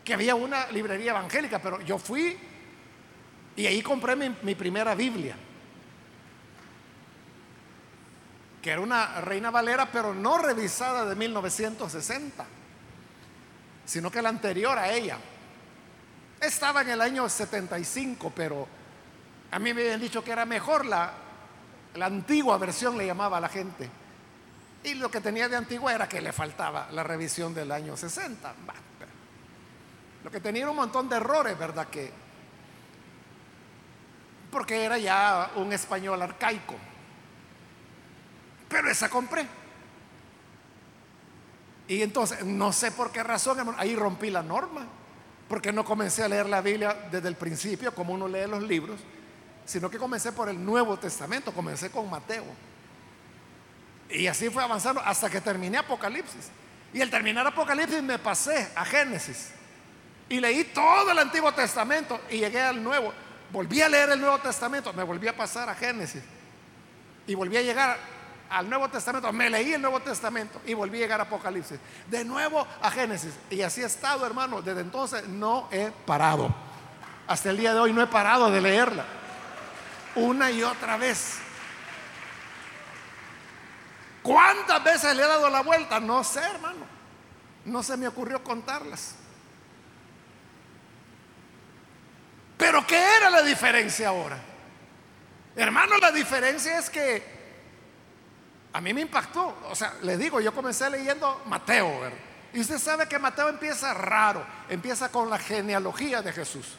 que 0.04 0.14
había 0.14 0.34
una 0.34 0.68
librería 0.72 1.12
evangélica, 1.12 1.60
pero 1.60 1.82
yo 1.82 2.00
fui 2.00 2.38
y 3.56 3.68
ahí 3.68 3.82
compré 3.82 4.16
mi, 4.16 4.56
primera 4.56 4.96
Biblia, 4.96 5.36
que 8.62 8.72
era 8.72 8.80
una 8.80 9.20
Reina 9.20 9.52
Valera, 9.52 9.92
pero 9.92 10.14
no 10.14 10.38
revisada 10.38 11.06
de 11.06 11.14
1960, 11.14 12.46
sino 13.86 14.10
que 14.10 14.22
la 14.22 14.30
anterior 14.30 14.78
a 14.78 14.94
ella. 14.94 15.18
Estaba 16.42 16.82
en 16.82 16.90
el 16.90 17.02
año 17.02 17.28
75, 17.28 18.32
pero 18.34 18.68
a 19.52 19.60
mí 19.60 19.74
me 19.74 19.82
habían 19.82 20.00
dicho 20.00 20.24
que 20.24 20.32
era 20.32 20.46
mejor 20.46 20.86
la, 20.86 21.14
antigua 22.00 22.58
versión, 22.58 22.98
le 22.98 23.06
llamaba 23.06 23.38
a 23.38 23.42
la 23.42 23.50
gente. 23.50 23.90
Y 24.84 24.94
lo 24.94 25.12
que 25.12 25.20
tenía 25.20 25.50
de 25.50 25.58
antigua 25.58 25.94
era 25.94 26.08
que 26.08 26.22
le 26.22 26.32
faltaba 26.32 26.88
la 26.92 27.04
revisión 27.04 27.54
del 27.54 27.72
año 27.72 27.98
60. 27.98 28.54
Lo 30.24 30.32
que 30.32 30.40
tenía 30.40 30.70
un 30.70 30.78
montón 30.78 31.10
de 31.10 31.18
errores, 31.18 31.58
¿verdad? 31.58 31.88
Que, 31.88 32.12
porque 34.50 34.86
era 34.86 34.98
ya 34.98 35.52
un 35.56 35.74
español 35.74 36.22
arcaico. 36.22 36.76
Pero 38.70 38.90
esa 38.90 39.10
compré. 39.10 39.46
Y 41.90 42.02
entonces, 42.02 42.46
no 42.46 42.72
sé 42.72 42.92
por 42.92 43.12
qué 43.12 43.24
razón, 43.24 43.76
ahí 43.78 43.96
rompí 43.96 44.30
la 44.30 44.44
norma. 44.44 44.88
Porque 45.50 45.74
no 45.74 45.84
comencé 45.84 46.24
a 46.24 46.28
leer 46.28 46.48
la 46.48 46.62
Biblia 46.62 47.10
desde 47.12 47.28
el 47.28 47.36
principio, 47.36 47.94
como 47.94 48.14
uno 48.14 48.28
lee 48.28 48.48
los 48.48 48.64
libros, 48.64 49.00
sino 49.66 49.90
que 49.90 49.98
comencé 49.98 50.32
por 50.32 50.48
el 50.48 50.64
Nuevo 50.64 50.98
Testamento, 50.98 51.52
comencé 51.52 51.90
con 51.90 52.08
Mateo. 52.08 52.46
Y 54.10 54.28
así 54.28 54.50
fue 54.50 54.64
avanzando 54.64 55.02
hasta 55.02 55.30
que 55.30 55.42
terminé 55.42 55.80
Apocalipsis. 55.80 56.50
Y 56.94 57.02
al 57.02 57.10
terminar 57.10 57.46
Apocalipsis 57.46 58.02
me 58.02 58.20
pasé 58.20 58.70
a 58.76 58.86
Génesis. 58.86 59.50
Y 60.30 60.40
leí 60.40 60.64
todo 60.66 61.12
el 61.12 61.18
Antiguo 61.18 61.52
Testamento 61.52 62.22
y 62.30 62.38
llegué 62.38 62.62
al 62.62 62.84
Nuevo. 62.84 63.12
Volví 63.52 63.82
a 63.82 63.90
leer 63.90 64.12
el 64.12 64.22
Nuevo 64.22 64.38
Testamento, 64.38 64.94
me 64.94 65.04
volví 65.04 65.28
a 65.28 65.36
pasar 65.36 65.68
a 65.68 65.74
Génesis. 65.76 66.22
Y 67.26 67.34
volví 67.34 67.58
a 67.58 67.62
llegar 67.64 67.98
al 68.50 68.70
Nuevo 68.70 68.90
Testamento, 68.90 69.32
me 69.32 69.50
leí 69.50 69.74
el 69.74 69.82
Nuevo 69.82 70.00
Testamento 70.00 70.62
y 70.66 70.74
volví 70.74 70.98
a 70.98 71.02
llegar 71.02 71.20
a 71.20 71.24
Apocalipsis. 71.24 71.80
De 72.08 72.26
nuevo 72.26 72.66
a 72.82 72.90
Génesis. 72.90 73.34
Y 73.50 73.62
así 73.62 73.82
he 73.82 73.86
estado, 73.86 74.26
hermano. 74.26 74.62
Desde 74.62 74.82
entonces 74.82 75.28
no 75.28 75.68
he 75.72 75.92
parado. 76.06 76.54
Hasta 77.28 77.52
el 77.52 77.58
día 77.58 77.74
de 77.74 77.80
hoy 77.80 77.94
no 77.94 78.02
he 78.02 78.08
parado 78.08 78.50
de 78.50 78.60
leerla. 78.60 79.06
Una 80.16 80.50
y 80.50 80.64
otra 80.64 80.98
vez. 80.98 81.38
¿Cuántas 84.24 84.84
veces 84.84 85.16
le 85.16 85.24
he 85.24 85.28
dado 85.28 85.50
la 85.50 85.62
vuelta? 85.62 86.00
No 86.00 86.24
sé, 86.24 86.40
hermano. 86.40 86.86
No 87.66 87.84
se 87.84 87.98
me 87.98 88.08
ocurrió 88.08 88.44
contarlas. 88.44 89.16
Pero 92.58 92.86
¿qué 92.86 93.02
era 93.18 93.30
la 93.30 93.42
diferencia 93.42 94.10
ahora? 94.10 94.38
Hermano, 95.56 95.98
la 95.98 96.12
diferencia 96.12 96.78
es 96.78 96.90
que 96.90 97.39
a 98.74 98.82
mí 98.82 98.94
me 98.94 99.02
impactó. 99.02 99.58
O 99.70 99.76
sea, 99.76 99.96
le 100.04 100.18
digo, 100.18 100.40
yo 100.40 100.54
comencé 100.54 100.90
leyendo 100.90 101.42
Mateo. 101.46 101.90
Y 102.54 102.60
usted 102.60 102.78
sabe 102.78 103.08
que 103.08 103.20
Mateo 103.20 103.50
empieza 103.50 103.94
raro. 103.94 104.46
Empieza 104.70 105.10
con 105.10 105.30
la 105.30 105.40
genealogía 105.40 106.22
de 106.22 106.32
Jesús. 106.32 106.76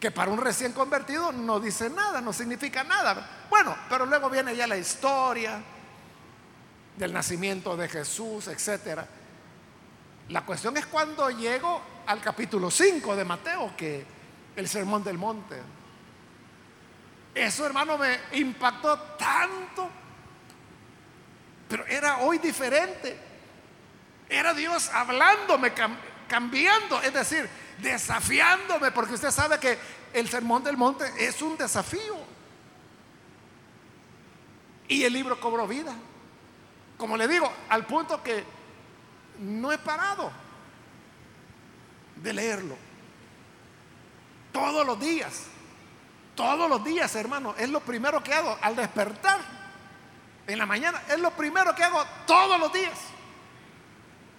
Que 0.00 0.10
para 0.10 0.30
un 0.30 0.38
recién 0.38 0.72
convertido 0.72 1.32
no 1.32 1.60
dice 1.60 1.90
nada, 1.90 2.20
no 2.20 2.32
significa 2.32 2.84
nada. 2.84 3.46
Bueno, 3.48 3.76
pero 3.88 4.06
luego 4.06 4.28
viene 4.28 4.54
ya 4.54 4.66
la 4.66 4.76
historia 4.76 5.62
del 6.96 7.12
nacimiento 7.12 7.76
de 7.76 7.88
Jesús, 7.88 8.48
etcétera. 8.48 9.06
La 10.28 10.44
cuestión 10.44 10.76
es 10.76 10.86
cuando 10.86 11.30
llego 11.30 11.80
al 12.06 12.20
capítulo 12.20 12.70
5 12.70 13.16
de 13.16 13.24
Mateo, 13.24 13.72
que 13.76 14.04
el 14.56 14.68
sermón 14.68 15.04
del 15.04 15.18
monte. 15.18 15.60
Eso, 17.34 17.66
hermano, 17.66 17.98
me 17.98 18.18
impactó 18.32 18.98
tanto. 19.18 19.90
Pero 21.68 21.86
era 21.86 22.18
hoy 22.18 22.38
diferente. 22.38 23.16
Era 24.28 24.54
Dios 24.54 24.88
hablándome, 24.92 25.72
cambiando, 26.28 27.00
es 27.02 27.12
decir, 27.12 27.48
desafiándome, 27.78 28.90
porque 28.90 29.14
usted 29.14 29.30
sabe 29.30 29.58
que 29.58 29.78
el 30.12 30.28
sermón 30.28 30.64
del 30.64 30.76
monte 30.76 31.04
es 31.18 31.42
un 31.42 31.56
desafío. 31.56 32.16
Y 34.88 35.04
el 35.04 35.12
libro 35.12 35.38
cobró 35.40 35.66
vida. 35.66 35.94
Como 36.96 37.16
le 37.16 37.28
digo, 37.28 37.52
al 37.68 37.86
punto 37.86 38.22
que 38.22 38.44
no 39.38 39.72
he 39.72 39.78
parado 39.78 40.30
de 42.16 42.32
leerlo. 42.32 42.76
Todos 44.52 44.86
los 44.86 44.98
días. 44.98 45.44
Todos 46.34 46.68
los 46.68 46.82
días, 46.84 47.14
hermano. 47.14 47.54
Es 47.58 47.68
lo 47.68 47.80
primero 47.80 48.22
que 48.22 48.32
hago 48.32 48.56
al 48.60 48.76
despertar. 48.76 49.55
En 50.46 50.58
la 50.58 50.66
mañana. 50.66 51.02
Es 51.08 51.18
lo 51.18 51.30
primero 51.32 51.74
que 51.74 51.82
hago 51.82 52.04
todos 52.26 52.58
los 52.58 52.72
días. 52.72 52.98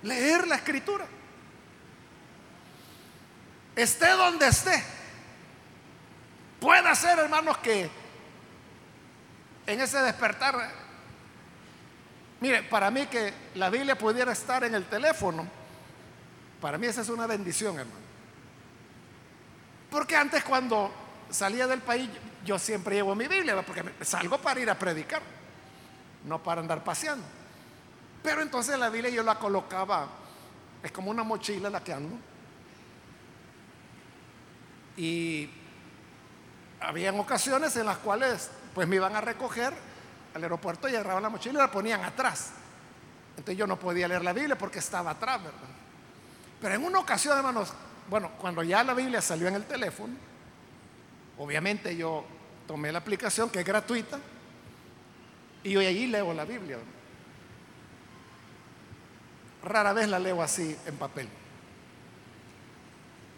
Leer 0.03 0.47
la 0.47 0.55
escritura. 0.55 1.05
Esté 3.75 4.09
donde 4.11 4.47
esté. 4.47 4.83
Puede 6.59 6.95
ser, 6.95 7.19
hermanos, 7.19 7.57
que 7.59 7.89
en 9.67 9.81
ese 9.81 9.99
despertar, 9.99 10.71
mire, 12.39 12.63
para 12.63 12.89
mí 12.89 13.05
que 13.05 13.33
la 13.55 13.69
Biblia 13.69 13.97
pudiera 13.97 14.31
estar 14.31 14.63
en 14.63 14.73
el 14.73 14.85
teléfono, 14.85 15.47
para 16.61 16.77
mí 16.77 16.87
esa 16.87 17.01
es 17.01 17.09
una 17.09 17.27
bendición, 17.27 17.77
hermano. 17.77 18.07
Porque 19.91 20.15
antes 20.15 20.43
cuando 20.43 20.91
salía 21.29 21.67
del 21.67 21.81
país 21.81 22.09
yo 22.43 22.57
siempre 22.57 22.95
llevo 22.95 23.13
mi 23.13 23.27
Biblia, 23.27 23.61
porque 23.61 23.83
salgo 24.01 24.37
para 24.39 24.59
ir 24.59 24.69
a 24.69 24.79
predicar, 24.79 25.21
no 26.27 26.43
para 26.43 26.61
andar 26.61 26.83
paseando. 26.83 27.25
Pero 28.21 28.41
entonces 28.41 28.77
la 28.77 28.89
Biblia 28.89 29.09
yo 29.09 29.23
la 29.23 29.39
colocaba, 29.39 30.07
es 30.83 30.91
como 30.91 31.09
una 31.09 31.23
mochila 31.23 31.69
la 31.69 31.83
que 31.83 31.93
ando. 31.93 32.17
Y 34.97 35.49
habían 36.79 37.19
ocasiones 37.19 37.75
en 37.77 37.85
las 37.85 37.97
cuales 37.97 38.51
pues 38.73 38.87
me 38.87 38.97
iban 38.97 39.15
a 39.15 39.21
recoger 39.21 39.73
al 40.33 40.43
aeropuerto 40.43 40.87
y 40.87 40.95
agarraban 40.95 41.23
la 41.23 41.29
mochila 41.29 41.53
y 41.53 41.61
la 41.61 41.71
ponían 41.71 42.03
atrás. 42.03 42.51
Entonces 43.31 43.57
yo 43.57 43.67
no 43.67 43.79
podía 43.79 44.07
leer 44.07 44.23
la 44.23 44.33
Biblia 44.33 44.57
porque 44.57 44.79
estaba 44.79 45.11
atrás, 45.11 45.43
¿verdad? 45.43 45.59
Pero 46.59 46.75
en 46.75 46.83
una 46.83 46.99
ocasión, 46.99 47.37
hermanos, 47.37 47.71
bueno, 48.09 48.31
cuando 48.37 48.63
ya 48.63 48.83
la 48.83 48.93
Biblia 48.93 49.21
salió 49.21 49.47
en 49.47 49.55
el 49.55 49.65
teléfono, 49.65 50.13
obviamente 51.37 51.95
yo 51.95 52.25
tomé 52.65 52.91
la 52.91 52.99
aplicación 52.99 53.49
que 53.49 53.59
es 53.59 53.65
gratuita 53.65 54.19
y 55.63 55.75
hoy 55.75 55.85
allí 55.85 56.07
leo 56.07 56.33
la 56.33 56.45
Biblia. 56.45 56.77
Rara 59.63 59.93
vez 59.93 60.07
la 60.07 60.19
leo 60.19 60.41
así 60.41 60.75
en 60.85 60.95
papel. 60.97 61.27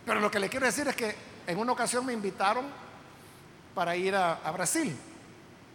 Pero 0.05 0.19
lo 0.19 0.29
que 0.29 0.39
le 0.39 0.49
quiero 0.49 0.65
decir 0.65 0.87
es 0.87 0.95
que 0.95 1.15
en 1.47 1.57
una 1.57 1.71
ocasión 1.71 2.05
me 2.05 2.13
invitaron 2.13 2.65
para 3.73 3.95
ir 3.95 4.15
a, 4.15 4.51
Brasil. 4.51 4.95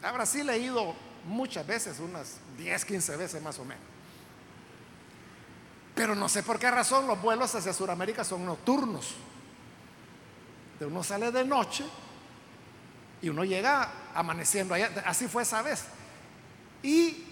A 0.02 0.12
Brasil 0.12 0.48
he 0.50 0.58
ido 0.58 0.94
muchas 1.24 1.66
veces, 1.66 1.98
unas 2.00 2.38
10, 2.58 2.84
15 2.84 3.16
veces 3.16 3.42
más 3.42 3.58
o 3.58 3.64
menos. 3.64 3.82
Pero 5.94 6.14
no 6.14 6.28
sé 6.28 6.42
por 6.42 6.58
qué 6.58 6.70
razón 6.70 7.06
los 7.06 7.20
vuelos 7.22 7.54
hacia 7.54 7.72
Sudamérica 7.72 8.24
son 8.24 8.44
nocturnos. 8.44 9.14
Uno 10.80 11.02
sale 11.02 11.30
de 11.30 11.44
noche 11.44 11.84
y 13.22 13.28
uno 13.28 13.44
llega 13.44 13.90
amaneciendo 14.14 14.74
allá. 14.74 14.90
Así 15.06 15.28
fue 15.28 15.44
esa 15.44 15.62
vez. 15.62 15.84
Y 16.84 17.24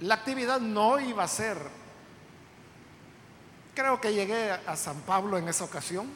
la 0.00 0.14
actividad 0.14 0.60
no 0.60 0.98
iba 0.98 1.22
a 1.22 1.28
ser. 1.28 1.58
Creo 3.74 4.00
que 4.00 4.14
llegué 4.14 4.50
a 4.50 4.74
San 4.76 5.02
Pablo 5.02 5.36
en 5.36 5.46
esa 5.46 5.64
ocasión, 5.64 6.08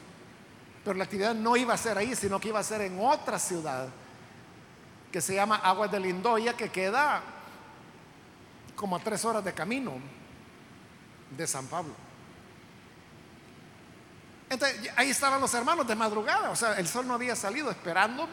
pero 0.82 0.96
la 0.96 1.04
actividad 1.04 1.34
no 1.34 1.54
iba 1.54 1.74
a 1.74 1.76
ser 1.76 1.98
ahí, 1.98 2.16
sino 2.16 2.40
que 2.40 2.48
iba 2.48 2.58
a 2.58 2.64
ser 2.64 2.80
en 2.80 2.98
otra 2.98 3.38
ciudad 3.38 3.88
que 5.12 5.20
se 5.20 5.34
llama 5.34 5.56
Aguas 5.56 5.92
de 5.92 6.00
Lindoya, 6.00 6.56
que 6.56 6.70
queda 6.70 7.22
como 8.74 8.96
a 8.96 9.00
tres 9.00 9.22
horas 9.26 9.44
de 9.44 9.52
camino 9.52 9.92
de 11.36 11.46
San 11.46 11.66
Pablo. 11.66 11.92
Entonces, 14.48 14.90
ahí 14.96 15.10
estaban 15.10 15.42
los 15.42 15.52
hermanos 15.52 15.86
de 15.86 15.94
madrugada, 15.94 16.50
o 16.50 16.56
sea, 16.56 16.78
el 16.78 16.88
sol 16.88 17.06
no 17.06 17.12
había 17.12 17.36
salido 17.36 17.70
esperándome. 17.70 18.32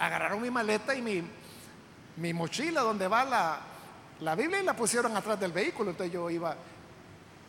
Agarraron 0.00 0.42
mi 0.42 0.50
maleta 0.50 0.96
y 0.96 1.02
mi, 1.02 1.24
mi 2.16 2.32
mochila 2.32 2.82
donde 2.82 3.08
va 3.08 3.24
la, 3.24 3.60
la 4.20 4.34
Biblia 4.34 4.60
y 4.60 4.64
la 4.64 4.74
pusieron 4.74 5.16
atrás 5.16 5.38
del 5.40 5.52
vehículo. 5.52 5.90
Entonces 5.90 6.12
yo 6.12 6.28
iba 6.30 6.56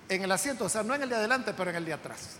en 0.10 0.23
el 0.23 0.32
asiento, 0.32 0.65
o 0.65 0.69
sea, 0.69 0.84
no 0.84 0.93
en 0.95 1.04
el 1.04 1.10
de 1.10 1.15
adelante, 1.15 1.54
pero 1.54 1.69
en 1.69 1.78
el 1.78 1.86
de 1.86 1.93
atrás. 1.93 2.38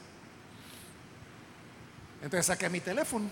Entonces 2.22 2.46
saqué 2.46 2.70
mi 2.70 2.80
teléfono 2.80 3.30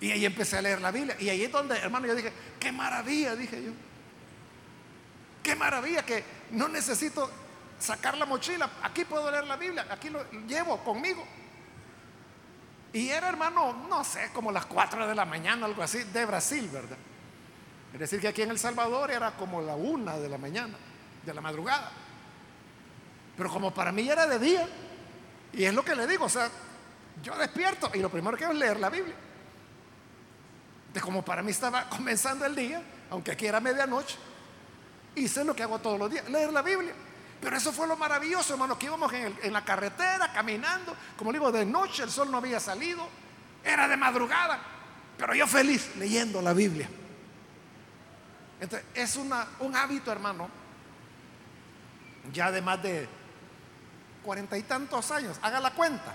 y 0.00 0.10
ahí 0.10 0.24
empecé 0.24 0.58
a 0.58 0.62
leer 0.62 0.80
la 0.80 0.90
Biblia. 0.90 1.16
Y 1.18 1.28
ahí 1.28 1.44
es 1.44 1.52
donde, 1.52 1.76
hermano, 1.76 2.06
yo 2.06 2.14
dije, 2.14 2.32
qué 2.58 2.72
maravilla, 2.72 3.36
dije 3.36 3.62
yo. 3.62 3.72
Qué 5.42 5.56
maravilla 5.56 6.04
que 6.04 6.24
no 6.50 6.68
necesito 6.68 7.30
sacar 7.78 8.16
la 8.16 8.26
mochila. 8.26 8.70
Aquí 8.82 9.04
puedo 9.04 9.30
leer 9.30 9.44
la 9.44 9.56
Biblia. 9.56 9.86
Aquí 9.90 10.08
lo 10.10 10.28
llevo 10.46 10.78
conmigo. 10.84 11.24
Y 12.92 13.08
era, 13.08 13.28
hermano, 13.28 13.86
no 13.88 14.04
sé, 14.04 14.30
como 14.32 14.52
las 14.52 14.66
4 14.66 15.06
de 15.06 15.14
la 15.14 15.24
mañana, 15.24 15.66
algo 15.66 15.82
así, 15.82 16.02
de 16.04 16.24
Brasil, 16.26 16.68
¿verdad? 16.72 16.98
Es 17.92 17.98
decir, 17.98 18.20
que 18.20 18.28
aquí 18.28 18.42
en 18.42 18.50
El 18.50 18.58
Salvador 18.58 19.10
era 19.10 19.32
como 19.32 19.60
la 19.60 19.74
una 19.74 20.16
de 20.16 20.28
la 20.28 20.38
mañana, 20.38 20.74
de 21.24 21.34
la 21.34 21.40
madrugada. 21.40 21.90
Pero 23.36 23.50
como 23.50 23.72
para 23.72 23.92
mí 23.92 24.08
era 24.08 24.26
de 24.26 24.38
día, 24.38 24.68
y 25.52 25.64
es 25.64 25.74
lo 25.74 25.84
que 25.84 25.94
le 25.94 26.06
digo, 26.06 26.24
o 26.24 26.28
sea, 26.28 26.50
yo 27.22 27.36
despierto 27.36 27.90
y 27.94 27.98
lo 27.98 28.08
primero 28.08 28.36
que 28.36 28.44
hago 28.44 28.54
es 28.54 28.58
leer 28.58 28.80
la 28.80 28.90
Biblia. 28.90 29.14
De 30.92 31.00
como 31.00 31.22
para 31.24 31.42
mí 31.42 31.50
estaba 31.50 31.88
comenzando 31.88 32.44
el 32.46 32.54
día, 32.54 32.82
aunque 33.10 33.32
aquí 33.32 33.46
era 33.46 33.60
medianoche, 33.60 34.16
Hice 35.14 35.44
lo 35.44 35.54
que 35.54 35.62
hago 35.62 35.78
todos 35.78 35.98
los 35.98 36.10
días, 36.10 36.26
leer 36.30 36.50
la 36.52 36.62
Biblia. 36.62 36.94
Pero 37.38 37.56
eso 37.56 37.72
fue 37.72 37.86
lo 37.86 37.96
maravilloso, 37.96 38.54
hermano, 38.54 38.78
que 38.78 38.86
íbamos 38.86 39.12
en, 39.12 39.52
la 39.52 39.64
carretera 39.64 40.32
caminando, 40.32 40.96
como 41.18 41.32
digo, 41.32 41.52
de 41.52 41.66
noche 41.66 42.04
el 42.04 42.10
sol 42.10 42.30
no 42.30 42.38
había 42.38 42.60
salido, 42.60 43.06
era 43.64 43.88
de 43.88 43.96
madrugada, 43.96 44.58
pero 45.18 45.34
yo 45.34 45.46
feliz 45.46 45.90
leyendo 45.96 46.40
la 46.40 46.52
Biblia. 46.52 46.88
Entonces, 48.62 48.86
es 48.94 49.16
un 49.16 49.76
hábito, 49.76 50.12
hermano, 50.12 50.48
ya 52.32 52.52
de 52.52 52.62
más 52.62 52.80
de 52.80 53.08
cuarenta 54.22 54.56
y 54.56 54.62
tantos 54.62 55.10
años, 55.10 55.36
haga 55.42 55.58
la 55.58 55.72
cuenta. 55.72 56.14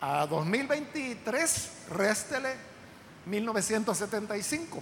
A 0.00 0.28
2023, 0.28 1.72
réstele 1.90 2.54
1975. 3.26 4.80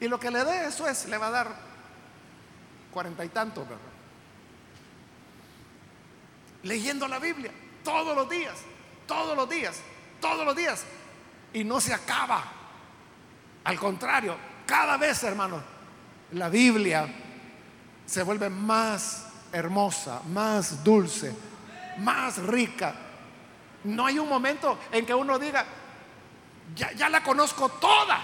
Y 0.00 0.08
lo 0.08 0.18
que 0.18 0.28
le 0.28 0.44
dé 0.44 0.66
eso 0.66 0.88
es, 0.88 1.06
le 1.06 1.16
va 1.16 1.28
a 1.28 1.30
dar 1.30 1.54
cuarenta 2.90 3.24
y 3.24 3.28
tantos, 3.28 3.62
¿verdad? 3.62 3.84
Leyendo 6.64 7.06
la 7.06 7.20
Biblia 7.20 7.52
todos 7.84 8.16
los 8.16 8.28
días, 8.28 8.56
todos 9.06 9.36
los 9.36 9.48
días, 9.48 9.76
todos 10.20 10.44
los 10.44 10.56
días. 10.56 10.84
Y 11.52 11.62
no 11.62 11.80
se 11.80 11.94
acaba. 11.94 12.42
Al 13.62 13.78
contrario, 13.78 14.36
cada 14.68 14.98
vez, 14.98 15.22
hermanos, 15.22 15.62
la 16.32 16.50
Biblia 16.50 17.08
se 18.04 18.22
vuelve 18.22 18.50
más 18.50 19.26
hermosa, 19.50 20.20
más 20.28 20.84
dulce, 20.84 21.34
más 22.00 22.36
rica. 22.36 22.94
No 23.84 24.04
hay 24.04 24.18
un 24.18 24.28
momento 24.28 24.78
en 24.92 25.06
que 25.06 25.14
uno 25.14 25.38
diga, 25.38 25.64
ya, 26.76 26.92
ya 26.92 27.08
la 27.08 27.22
conozco 27.22 27.70
toda. 27.70 28.20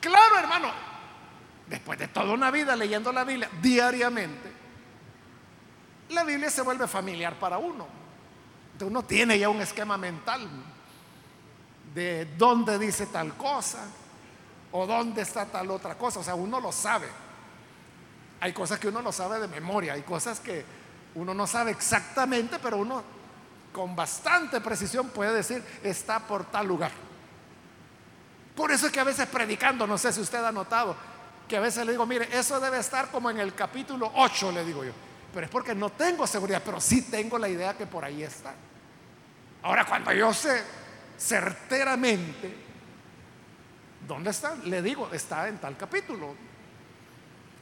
Claro, 0.00 0.38
hermano, 0.38 0.70
después 1.66 1.98
de 1.98 2.08
toda 2.08 2.32
una 2.32 2.50
vida 2.50 2.74
leyendo 2.74 3.12
la 3.12 3.24
Biblia 3.24 3.50
diariamente, 3.60 4.50
la 6.08 6.24
Biblia 6.24 6.48
se 6.48 6.62
vuelve 6.62 6.88
familiar 6.88 7.38
para 7.38 7.58
uno. 7.58 7.86
Entonces 8.72 8.90
uno 8.90 9.02
tiene 9.04 9.38
ya 9.38 9.50
un 9.50 9.60
esquema 9.60 9.98
mental 9.98 10.48
de 11.92 12.24
dónde 12.38 12.78
dice 12.78 13.04
tal 13.04 13.36
cosa 13.36 13.86
o 14.72 14.86
dónde 14.86 15.22
está 15.22 15.46
tal 15.46 15.70
otra 15.70 15.96
cosa. 15.96 16.20
O 16.20 16.22
sea, 16.22 16.34
uno 16.34 16.60
lo 16.60 16.72
sabe. 16.72 17.08
Hay 18.40 18.52
cosas 18.52 18.78
que 18.78 18.88
uno 18.88 19.02
no 19.02 19.12
sabe 19.12 19.40
de 19.40 19.48
memoria, 19.48 19.94
hay 19.94 20.02
cosas 20.02 20.40
que 20.40 20.64
uno 21.14 21.34
no 21.34 21.46
sabe 21.46 21.72
exactamente, 21.72 22.58
pero 22.60 22.78
uno 22.78 23.02
con 23.72 23.96
bastante 23.96 24.60
precisión 24.60 25.08
puede 25.08 25.34
decir 25.34 25.62
está 25.82 26.20
por 26.20 26.44
tal 26.44 26.66
lugar. 26.66 26.92
Por 28.54 28.70
eso 28.70 28.86
es 28.86 28.92
que 28.92 29.00
a 29.00 29.04
veces 29.04 29.26
predicando, 29.26 29.86
no 29.86 29.98
sé 29.98 30.12
si 30.12 30.20
usted 30.20 30.44
ha 30.44 30.52
notado, 30.52 30.96
que 31.48 31.56
a 31.56 31.60
veces 31.60 31.84
le 31.86 31.92
digo, 31.92 32.06
mire, 32.06 32.28
eso 32.36 32.60
debe 32.60 32.78
estar 32.78 33.10
como 33.10 33.30
en 33.30 33.38
el 33.38 33.54
capítulo 33.54 34.10
8, 34.14 34.52
le 34.52 34.64
digo 34.64 34.84
yo. 34.84 34.92
Pero 35.32 35.46
es 35.46 35.50
porque 35.50 35.74
no 35.74 35.90
tengo 35.90 36.26
seguridad, 36.26 36.62
pero 36.64 36.80
sí 36.80 37.02
tengo 37.02 37.38
la 37.38 37.48
idea 37.48 37.76
que 37.76 37.86
por 37.86 38.04
ahí 38.04 38.22
está. 38.22 38.54
Ahora, 39.62 39.84
cuando 39.84 40.12
yo 40.12 40.32
sé 40.32 40.62
certeramente 41.18 42.67
dónde 44.08 44.30
está, 44.30 44.56
le 44.64 44.82
digo, 44.82 45.10
está 45.12 45.46
en 45.46 45.58
tal 45.58 45.76
capítulo. 45.76 46.34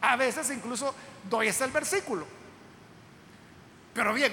A 0.00 0.16
veces 0.16 0.50
incluso 0.50 0.94
doy 1.28 1.48
ese 1.48 1.64
el 1.64 1.72
versículo. 1.72 2.24
Pero 3.92 4.14
bien, 4.14 4.32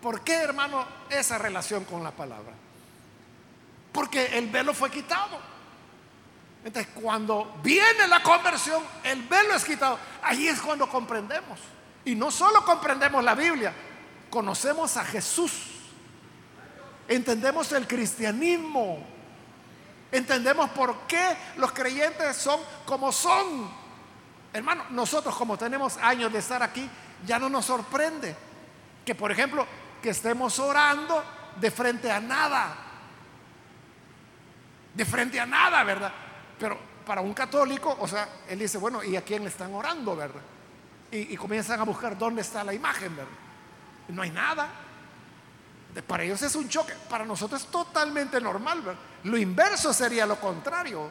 ¿por 0.00 0.20
qué, 0.20 0.34
hermano, 0.34 0.86
esa 1.08 1.38
relación 1.38 1.84
con 1.84 2.04
la 2.04 2.10
palabra? 2.10 2.52
Porque 3.92 4.38
el 4.38 4.48
velo 4.50 4.74
fue 4.74 4.90
quitado. 4.90 5.38
Entonces, 6.64 6.92
cuando 6.94 7.58
viene 7.62 8.06
la 8.08 8.22
conversión, 8.22 8.82
el 9.02 9.22
velo 9.22 9.54
es 9.54 9.64
quitado. 9.64 9.98
Ahí 10.22 10.46
es 10.46 10.60
cuando 10.60 10.88
comprendemos. 10.88 11.58
Y 12.04 12.14
no 12.14 12.30
solo 12.30 12.64
comprendemos 12.64 13.24
la 13.24 13.34
Biblia, 13.34 13.72
conocemos 14.30 14.96
a 14.96 15.04
Jesús. 15.04 15.52
Entendemos 17.08 17.72
el 17.72 17.86
cristianismo. 17.86 19.11
Entendemos 20.12 20.68
por 20.70 21.06
qué 21.06 21.36
los 21.56 21.72
creyentes 21.72 22.36
son 22.36 22.60
como 22.84 23.10
son. 23.10 23.70
Hermano, 24.52 24.84
nosotros 24.90 25.34
como 25.34 25.56
tenemos 25.56 25.96
años 25.96 26.30
de 26.30 26.38
estar 26.38 26.62
aquí, 26.62 26.88
ya 27.24 27.38
no 27.38 27.48
nos 27.48 27.64
sorprende 27.64 28.36
que, 29.06 29.14
por 29.14 29.32
ejemplo, 29.32 29.66
que 30.02 30.10
estemos 30.10 30.58
orando 30.58 31.24
de 31.58 31.70
frente 31.70 32.12
a 32.12 32.20
nada. 32.20 32.76
De 34.92 35.04
frente 35.06 35.40
a 35.40 35.46
nada, 35.46 35.82
¿verdad? 35.82 36.12
Pero 36.58 36.78
para 37.06 37.22
un 37.22 37.32
católico, 37.32 37.96
o 37.98 38.06
sea, 38.06 38.28
él 38.48 38.58
dice, 38.58 38.76
bueno, 38.76 39.02
¿y 39.02 39.16
a 39.16 39.22
quién 39.22 39.42
le 39.42 39.48
están 39.48 39.72
orando, 39.72 40.14
verdad? 40.14 40.42
Y, 41.10 41.36
comienzan 41.36 41.80
a 41.80 41.84
buscar 41.84 42.18
dónde 42.18 42.42
está 42.42 42.62
la 42.62 42.74
imagen, 42.74 43.16
¿verdad? 43.16 43.32
No 44.08 44.20
hay 44.20 44.30
nada. 44.30 44.68
para 46.06 46.22
ellos 46.22 46.42
es 46.42 46.54
un 46.54 46.68
choque, 46.68 46.92
para 47.08 47.24
nosotros 47.24 47.62
es 47.62 47.68
totalmente 47.68 48.40
normal, 48.40 48.82
¿verdad? 48.82 49.11
Lo 49.24 49.36
inverso 49.36 49.92
sería 49.92 50.26
lo 50.26 50.38
contrario. 50.38 51.10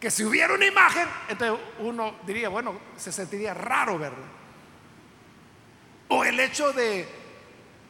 Que 0.00 0.10
si 0.10 0.24
hubiera 0.24 0.54
una 0.54 0.64
imagen, 0.64 1.08
entonces 1.28 1.58
uno 1.80 2.14
diría, 2.24 2.48
bueno, 2.48 2.78
se 2.96 3.10
sentiría 3.10 3.52
raro, 3.52 3.98
¿verdad? 3.98 4.18
O 6.08 6.24
el 6.24 6.38
hecho 6.38 6.72
de 6.72 7.08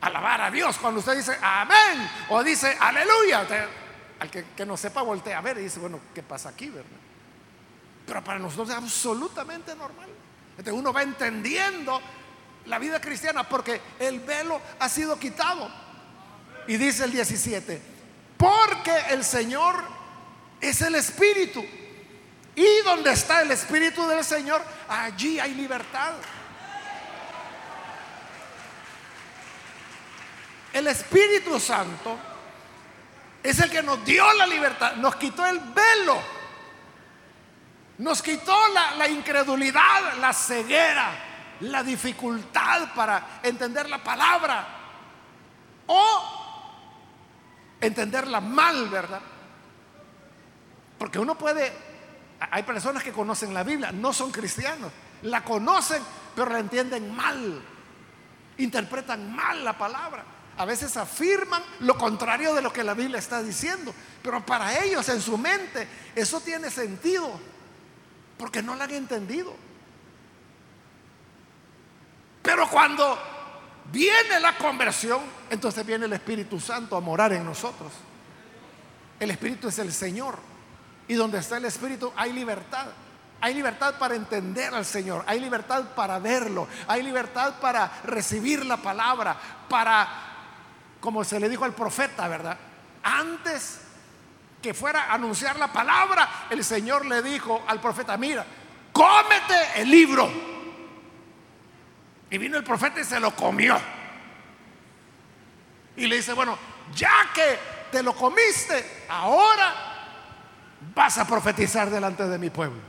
alabar 0.00 0.40
a 0.40 0.50
Dios 0.50 0.78
cuando 0.78 1.00
usted 1.00 1.16
dice 1.16 1.36
amén 1.42 2.08
o 2.30 2.42
dice 2.42 2.76
aleluya. 2.80 3.46
Al 4.20 4.30
que, 4.30 4.66
no 4.66 4.76
sepa 4.76 5.02
voltea 5.02 5.38
a 5.38 5.42
ver 5.42 5.58
y 5.58 5.62
dice, 5.62 5.78
bueno, 5.78 6.00
¿qué 6.14 6.22
pasa 6.22 6.48
aquí, 6.48 6.68
verdad? 6.68 6.90
Pero 8.06 8.24
para 8.24 8.38
nosotros 8.38 8.70
es 8.70 8.74
absolutamente 8.74 9.74
normal. 9.76 10.08
Entonces 10.52 10.72
uno 10.72 10.92
va 10.92 11.02
entendiendo 11.02 12.00
la 12.66 12.78
vida 12.78 13.00
cristiana 13.00 13.48
porque 13.48 13.80
el 13.98 14.20
velo 14.20 14.60
ha 14.80 14.88
sido 14.88 15.18
quitado. 15.18 15.70
Y 16.66 16.76
dice 16.78 17.04
el 17.04 17.12
17, 17.12 17.80
porque 18.38 18.96
el 19.10 19.24
Señor 19.24 19.82
es 20.60 20.80
el 20.80 20.94
Espíritu. 20.94 21.64
Y 22.54 22.80
donde 22.84 23.12
está 23.12 23.42
el 23.42 23.50
Espíritu 23.50 24.06
del 24.06 24.24
Señor, 24.24 24.62
allí 24.88 25.38
hay 25.38 25.54
libertad. 25.54 26.14
El 30.72 30.86
Espíritu 30.86 31.58
Santo 31.58 32.16
es 33.42 33.58
el 33.60 33.70
que 33.70 33.82
nos 33.82 34.04
dio 34.04 34.32
la 34.34 34.46
libertad, 34.46 34.94
nos 34.96 35.16
quitó 35.16 35.46
el 35.46 35.58
velo, 35.58 36.20
nos 37.98 38.22
quitó 38.22 38.56
la, 38.96 39.08
incredulidad, 39.08 40.14
la 40.20 40.32
ceguera, 40.32 41.10
la 41.60 41.82
dificultad 41.82 42.92
para 42.94 43.40
entender 43.42 43.88
la 43.88 43.98
palabra 43.98 44.66
o 45.86 46.37
entenderla 47.80 48.40
mal, 48.40 48.88
¿verdad? 48.88 49.20
Porque 50.98 51.18
uno 51.18 51.36
puede, 51.38 51.72
hay 52.38 52.62
personas 52.62 53.02
que 53.02 53.12
conocen 53.12 53.54
la 53.54 53.62
Biblia, 53.62 53.92
no 53.92 54.12
son 54.12 54.30
cristianos, 54.30 54.90
la 55.22 55.44
conocen, 55.44 56.02
pero 56.34 56.50
la 56.50 56.58
entienden 56.58 57.14
mal, 57.14 57.62
interpretan 58.56 59.34
mal 59.34 59.64
la 59.64 59.76
palabra 59.76 60.38
a 60.58 60.64
veces 60.64 60.96
afirman 60.96 61.62
lo 61.80 61.96
contrario 61.96 62.52
de 62.52 62.60
lo 62.60 62.72
que 62.72 62.82
la 62.82 62.94
Biblia 62.94 63.18
está 63.18 63.42
diciendo. 63.42 63.94
Pero 64.22 64.44
para 64.44 64.82
ellos 64.82 65.08
en 65.08 65.20
su 65.20 65.38
mente 65.38 65.86
eso 66.16 66.40
tiene 66.40 66.68
sentido. 66.68 67.30
Porque 68.36 68.60
no 68.60 68.74
la 68.74 68.84
han 68.84 68.90
entendido. 68.90 69.54
Pero 72.42 72.68
cuando 72.68 73.16
viene 73.92 74.40
la 74.40 74.56
conversión, 74.56 75.20
entonces 75.50 75.84
viene 75.84 76.06
el 76.06 76.12
Espíritu 76.12 76.60
Santo 76.60 76.96
a 76.96 77.00
morar 77.00 77.32
en 77.32 77.44
nosotros. 77.44 77.92
El 79.18 79.30
Espíritu 79.30 79.68
es 79.68 79.78
el 79.78 79.92
Señor. 79.92 80.38
Y 81.08 81.14
donde 81.14 81.38
está 81.38 81.56
el 81.56 81.64
Espíritu 81.64 82.12
hay 82.14 82.32
libertad. 82.32 82.86
Hay 83.40 83.54
libertad 83.54 83.94
para 83.98 84.16
entender 84.16 84.74
al 84.74 84.84
Señor, 84.84 85.24
hay 85.28 85.38
libertad 85.38 85.84
para 85.94 86.18
verlo, 86.18 86.66
hay 86.88 87.04
libertad 87.04 87.54
para 87.60 88.00
recibir 88.02 88.66
la 88.66 88.78
palabra, 88.78 89.36
para 89.68 90.08
como 91.00 91.22
se 91.22 91.38
le 91.38 91.48
dijo 91.48 91.64
al 91.64 91.72
profeta, 91.72 92.26
¿verdad? 92.26 92.58
Antes 93.04 93.80
que 94.60 94.74
fuera 94.74 95.04
a 95.04 95.14
anunciar 95.14 95.56
la 95.56 95.72
palabra, 95.72 96.46
el 96.50 96.64
Señor 96.64 97.06
le 97.06 97.22
dijo 97.22 97.62
al 97.68 97.80
profeta, 97.80 98.16
mira, 98.16 98.44
cómete 98.92 99.82
el 99.82 99.88
libro. 99.88 100.57
Y 102.30 102.38
vino 102.38 102.56
el 102.56 102.64
profeta 102.64 103.00
y 103.00 103.04
se 103.04 103.18
lo 103.20 103.34
comió. 103.34 103.78
Y 105.96 106.06
le 106.06 106.16
dice, 106.16 106.32
bueno, 106.32 106.58
ya 106.94 107.30
que 107.34 107.58
te 107.90 108.02
lo 108.02 108.14
comiste, 108.14 109.04
ahora 109.08 109.74
vas 110.94 111.18
a 111.18 111.26
profetizar 111.26 111.90
delante 111.90 112.26
de 112.28 112.38
mi 112.38 112.50
pueblo. 112.50 112.80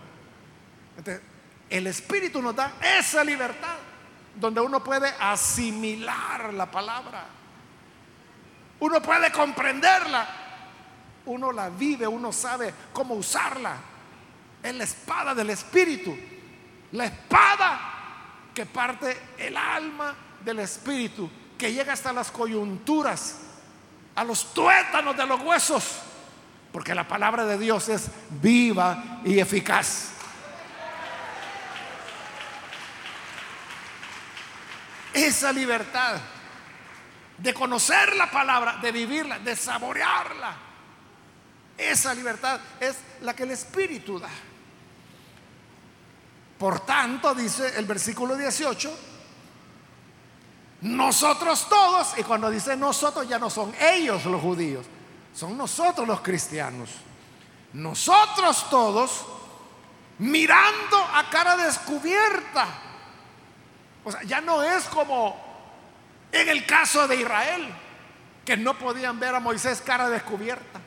El 1.69 1.87
Espíritu 1.87 2.41
nos 2.41 2.55
da 2.55 2.73
esa 2.81 3.23
libertad, 3.23 3.77
donde 4.35 4.61
uno 4.61 4.83
puede 4.83 5.13
asimilar 5.19 6.53
la 6.53 6.69
palabra. 6.69 7.25
Uno 8.79 9.01
puede 9.01 9.31
comprenderla. 9.31 10.27
Uno 11.25 11.51
la 11.51 11.69
vive, 11.69 12.07
uno 12.07 12.31
sabe 12.31 12.73
cómo 12.91 13.15
usarla. 13.15 13.75
Es 14.63 14.73
la 14.73 14.83
espada 14.83 15.35
del 15.35 15.49
Espíritu. 15.51 16.17
La 16.93 17.05
espada 17.05 17.88
que 18.59 18.65
parte 18.65 19.17
el 19.37 19.55
alma 19.55 20.13
del 20.43 20.59
Espíritu, 20.59 21.31
que 21.57 21.71
llega 21.71 21.93
hasta 21.93 22.11
las 22.11 22.29
coyunturas, 22.29 23.37
a 24.13 24.25
los 24.25 24.53
tuétanos 24.53 25.15
de 25.15 25.25
los 25.25 25.39
huesos. 25.39 25.99
Porque 26.73 26.93
la 26.93 27.07
palabra 27.07 27.45
de 27.45 27.57
Dios 27.57 27.87
es 27.87 28.09
viva 28.29 29.21
y 29.23 29.39
eficaz. 29.39 30.09
Esa 35.13 35.53
libertad 35.53 36.17
de 37.37 37.53
conocer 37.53 38.13
la 38.17 38.29
palabra, 38.29 38.75
de 38.81 38.91
vivirla, 38.91 39.39
de 39.39 39.55
saborearla. 39.55 40.53
Esa 41.77 42.13
libertad 42.13 42.59
es 42.81 42.97
la 43.21 43.33
que 43.33 43.43
el 43.43 43.51
Espíritu 43.51 44.19
da. 44.19 44.27
Por 46.59 46.81
tanto, 46.81 47.33
dice 47.33 47.79
el 47.79 47.85
versículo 47.85 48.35
18, 48.35 48.91
nosotros 50.81 51.67
todos, 51.69 52.13
y 52.17 52.23
cuando 52.23 52.49
dice 52.49 52.75
nosotros 52.75 53.27
ya 53.27 53.39
no 53.39 53.49
son 53.49 53.73
ellos 53.79 54.25
los 54.25 54.41
judíos, 54.41 54.85
son 55.33 55.57
nosotros 55.57 56.05
los 56.05 56.19
cristianos. 56.19 56.89
Nosotros 57.71 58.69
todos 58.69 59.25
mirando 60.17 60.97
a 61.13 61.29
cara 61.29 61.55
descubierta. 61.55 62.67
O 64.03 64.11
sea, 64.11 64.21
ya 64.23 64.41
no 64.41 64.61
es 64.61 64.83
como 64.85 65.37
en 66.31 66.49
el 66.49 66.65
caso 66.65 67.07
de 67.07 67.15
Israel, 67.15 67.73
que 68.43 68.57
no 68.57 68.77
podían 68.77 69.17
ver 69.17 69.33
a 69.33 69.39
Moisés 69.39 69.81
cara 69.81 70.09
descubierta. 70.09 70.81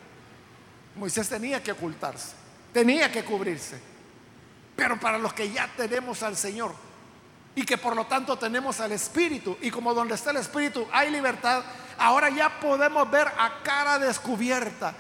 Moisés 0.97 1.31
tenía 1.31 1.63
que 1.63 1.73
ocultarse, 1.73 2.35
tenía 2.75 3.11
que 3.11 3.25
cubrirse. 3.25 3.92
Pero 4.77 4.99
para 4.99 5.19
los 5.19 5.33
que 5.33 5.51
ya 5.51 5.69
tenemos 5.77 6.23
al 6.23 6.37
Señor 6.37 6.75
y 7.55 7.65
que 7.65 7.77
por 7.77 7.95
lo 7.95 8.07
tanto 8.07 8.37
tenemos 8.37 8.81
al 8.81 8.93
Espíritu, 8.93 9.59
y 9.61 9.71
como 9.71 9.93
donde 9.93 10.15
está 10.15 10.31
el 10.31 10.39
Espíritu 10.39 10.87
hay 10.91 11.11
libertad, 11.11 11.63
ahora 11.99 12.31
ya 12.31 12.61
podemos 12.61 13.11
ver 13.11 13.29
a 13.29 13.63
cara 13.63 13.99
descubierta. 13.99 14.95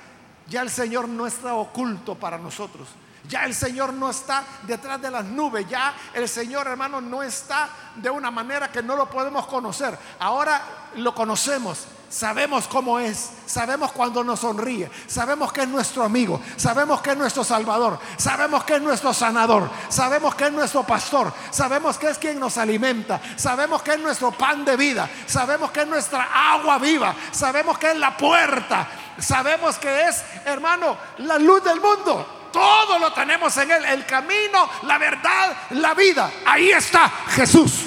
Ya 0.48 0.60
el 0.60 0.70
Señor 0.70 1.08
no 1.08 1.26
está 1.26 1.54
oculto 1.54 2.14
para 2.14 2.36
nosotros. 2.36 2.88
Ya 3.28 3.44
el 3.44 3.54
Señor 3.54 3.92
no 3.94 4.10
está 4.10 4.44
detrás 4.64 5.00
de 5.00 5.10
las 5.10 5.24
nubes. 5.24 5.66
Ya 5.68 5.94
el 6.12 6.28
Señor, 6.28 6.66
hermano, 6.66 7.00
no 7.00 7.22
está 7.22 7.70
de 7.96 8.10
una 8.10 8.30
manera 8.30 8.70
que 8.70 8.82
no 8.82 8.96
lo 8.96 9.08
podemos 9.08 9.46
conocer. 9.46 9.96
Ahora 10.18 10.90
lo 10.96 11.14
conocemos. 11.14 11.86
Sabemos 12.12 12.68
cómo 12.68 12.98
es, 12.98 13.30
sabemos 13.46 13.90
cuando 13.90 14.22
nos 14.22 14.40
sonríe, 14.40 14.90
sabemos 15.06 15.50
que 15.50 15.62
es 15.62 15.68
nuestro 15.68 16.04
amigo, 16.04 16.42
sabemos 16.58 17.00
que 17.00 17.12
es 17.12 17.16
nuestro 17.16 17.42
salvador, 17.42 17.98
sabemos 18.18 18.64
que 18.64 18.74
es 18.74 18.82
nuestro 18.82 19.14
sanador, 19.14 19.70
sabemos 19.88 20.34
que 20.34 20.44
es 20.44 20.52
nuestro 20.52 20.82
pastor, 20.82 21.32
sabemos 21.50 21.96
que 21.96 22.10
es 22.10 22.18
quien 22.18 22.38
nos 22.38 22.58
alimenta, 22.58 23.18
sabemos 23.36 23.80
que 23.80 23.92
es 23.92 23.98
nuestro 23.98 24.30
pan 24.30 24.62
de 24.62 24.76
vida, 24.76 25.08
sabemos 25.26 25.70
que 25.70 25.80
es 25.80 25.86
nuestra 25.86 26.52
agua 26.52 26.78
viva, 26.78 27.14
sabemos 27.30 27.78
que 27.78 27.92
es 27.92 27.96
la 27.96 28.14
puerta, 28.14 28.86
sabemos 29.18 29.78
que 29.78 30.08
es, 30.08 30.22
hermano, 30.44 30.98
la 31.16 31.38
luz 31.38 31.64
del 31.64 31.80
mundo. 31.80 32.50
Todo 32.52 32.98
lo 32.98 33.10
tenemos 33.14 33.56
en 33.56 33.70
Él. 33.70 33.86
El 33.86 34.04
camino, 34.04 34.68
la 34.82 34.98
verdad, 34.98 35.56
la 35.70 35.94
vida. 35.94 36.30
Ahí 36.44 36.72
está 36.72 37.10
Jesús. 37.28 37.84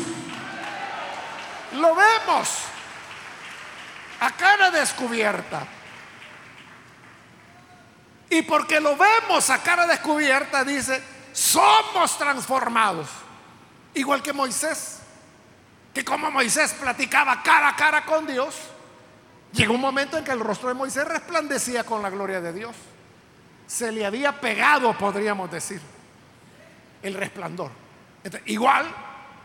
Lo 1.73 1.93
vemos 1.93 2.49
a 4.20 4.32
cara 4.32 4.72
descubierta. 4.72 5.66
Y 8.30 8.41
porque 8.41 8.80
lo 8.80 8.95
vemos 8.97 9.49
a 9.49 9.61
cara 9.61 9.86
descubierta, 9.86 10.63
dice, 10.63 11.01
somos 11.32 12.18
transformados. 12.18 13.07
Igual 13.93 14.22
que 14.22 14.34
Moisés, 14.34 14.99
que 15.93 16.03
como 16.03 16.30
Moisés 16.32 16.74
platicaba 16.74 17.41
cara 17.43 17.70
a 17.70 17.76
cara 17.76 18.05
con 18.05 18.26
Dios, 18.26 18.55
llegó 19.53 19.74
un 19.74 19.82
momento 19.82 20.18
en 20.18 20.24
que 20.24 20.32
el 20.32 20.39
rostro 20.39 20.70
de 20.70 20.76
Moisés 20.76 21.07
resplandecía 21.07 21.84
con 21.84 22.01
la 22.01 22.09
gloria 22.09 22.41
de 22.41 22.51
Dios 22.51 22.76
se 23.68 23.91
le 23.91 24.05
había 24.05 24.39
pegado, 24.39 24.97
podríamos 24.97 25.49
decir, 25.51 25.82
el 27.01 27.13
resplandor. 27.13 27.72
igual, 28.45 28.86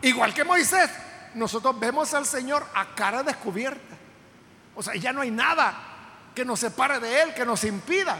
igual 0.01 0.33
que 0.33 0.43
Moisés, 0.43 0.89
nosotros 1.35 1.79
vemos 1.79 2.13
al 2.13 2.25
Señor 2.25 2.65
a 2.73 2.93
cara 2.95 3.23
descubierta. 3.23 3.90
O 4.81 4.83
sea, 4.83 4.95
ya 4.95 5.13
no 5.13 5.21
hay 5.21 5.29
nada 5.29 5.75
que 6.33 6.43
nos 6.43 6.59
separe 6.59 6.99
de 6.99 7.21
Él, 7.21 7.35
que 7.35 7.45
nos 7.45 7.63
impida. 7.65 8.17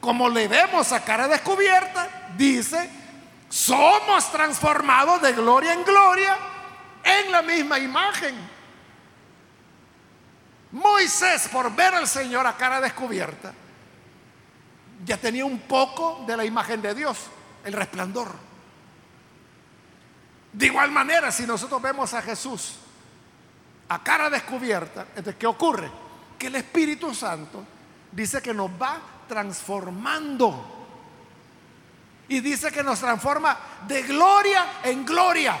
Como 0.00 0.28
le 0.28 0.48
vemos 0.48 0.90
a 0.90 1.04
cara 1.04 1.28
descubierta, 1.28 2.32
dice, 2.36 2.90
somos 3.48 4.32
transformados 4.32 5.22
de 5.22 5.32
gloria 5.32 5.74
en 5.74 5.84
gloria 5.84 6.36
en 7.04 7.30
la 7.30 7.40
misma 7.42 7.78
imagen. 7.78 8.34
Moisés, 10.72 11.46
por 11.52 11.72
ver 11.72 11.94
al 11.94 12.08
Señor 12.08 12.48
a 12.48 12.56
cara 12.56 12.80
descubierta, 12.80 13.54
ya 15.04 15.16
tenía 15.18 15.44
un 15.44 15.60
poco 15.60 16.24
de 16.26 16.36
la 16.36 16.44
imagen 16.44 16.82
de 16.82 16.96
Dios, 16.96 17.16
el 17.64 17.74
resplandor. 17.74 18.34
De 20.52 20.66
igual 20.66 20.90
manera, 20.90 21.30
si 21.30 21.46
nosotros 21.46 21.80
vemos 21.80 22.12
a 22.12 22.22
Jesús 22.22 22.80
a 23.88 24.02
cara 24.02 24.28
descubierta, 24.28 25.06
¿qué 25.38 25.46
ocurre? 25.46 25.90
Que 26.38 26.48
el 26.48 26.56
Espíritu 26.56 27.14
Santo 27.14 27.64
dice 28.10 28.42
que 28.42 28.52
nos 28.52 28.70
va 28.70 28.98
transformando. 29.28 30.72
Y 32.28 32.40
dice 32.40 32.72
que 32.72 32.82
nos 32.82 32.98
transforma 32.98 33.56
de 33.86 34.02
gloria 34.02 34.80
en 34.82 35.04
gloria. 35.04 35.56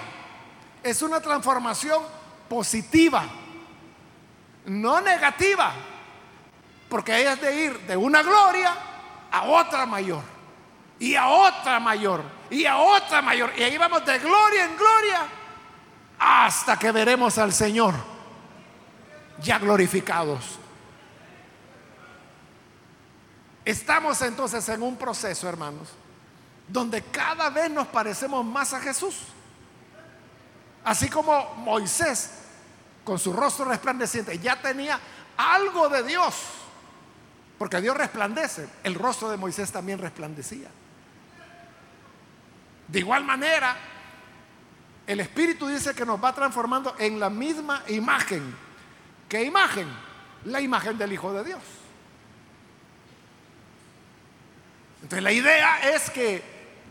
Es 0.82 1.02
una 1.02 1.20
transformación 1.20 2.02
positiva, 2.48 3.24
no 4.66 5.00
negativa. 5.00 5.72
Porque 6.88 7.30
es 7.30 7.40
de 7.40 7.64
ir 7.64 7.78
de 7.80 7.96
una 7.96 8.22
gloria 8.22 8.72
a 9.30 9.44
otra 9.44 9.86
mayor, 9.86 10.22
y 10.98 11.14
a 11.14 11.28
otra 11.28 11.78
mayor, 11.78 12.22
y 12.50 12.64
a 12.64 12.78
otra 12.78 13.22
mayor. 13.22 13.52
Y 13.56 13.62
ahí 13.62 13.78
vamos 13.78 14.04
de 14.04 14.18
gloria 14.18 14.64
en 14.64 14.76
gloria 14.76 15.22
hasta 16.18 16.78
que 16.78 16.90
veremos 16.92 17.38
al 17.38 17.52
Señor 17.52 18.15
ya 19.42 19.58
glorificados. 19.58 20.58
Estamos 23.64 24.20
entonces 24.22 24.68
en 24.68 24.82
un 24.82 24.96
proceso, 24.96 25.48
hermanos, 25.48 25.88
donde 26.68 27.02
cada 27.02 27.50
vez 27.50 27.70
nos 27.70 27.86
parecemos 27.88 28.44
más 28.44 28.72
a 28.72 28.80
Jesús. 28.80 29.16
Así 30.84 31.08
como 31.08 31.54
Moisés, 31.56 32.30
con 33.04 33.18
su 33.18 33.32
rostro 33.32 33.64
resplandeciente, 33.64 34.38
ya 34.38 34.60
tenía 34.60 35.00
algo 35.36 35.88
de 35.88 36.04
Dios 36.04 36.34
porque 37.58 37.80
Dios 37.80 37.96
resplandece. 37.96 38.68
El 38.82 38.94
rostro 38.94 39.30
de 39.30 39.36
Moisés 39.36 39.72
también 39.72 39.98
resplandecía. 39.98 40.68
De 42.88 42.98
igual 42.98 43.24
manera, 43.24 43.76
el 45.06 45.20
Espíritu 45.20 45.66
dice 45.66 45.94
que 45.94 46.06
nos 46.06 46.22
va 46.22 46.34
transformando 46.34 46.94
en 46.98 47.18
la 47.18 47.30
misma 47.30 47.82
imagen. 47.88 48.65
¿Qué 49.28 49.44
imagen? 49.44 49.88
La 50.44 50.60
imagen 50.60 50.96
del 50.98 51.12
Hijo 51.12 51.32
de 51.32 51.44
Dios. 51.44 51.62
Entonces 55.02 55.22
la 55.22 55.32
idea 55.32 55.94
es 55.94 56.10
que 56.10 56.42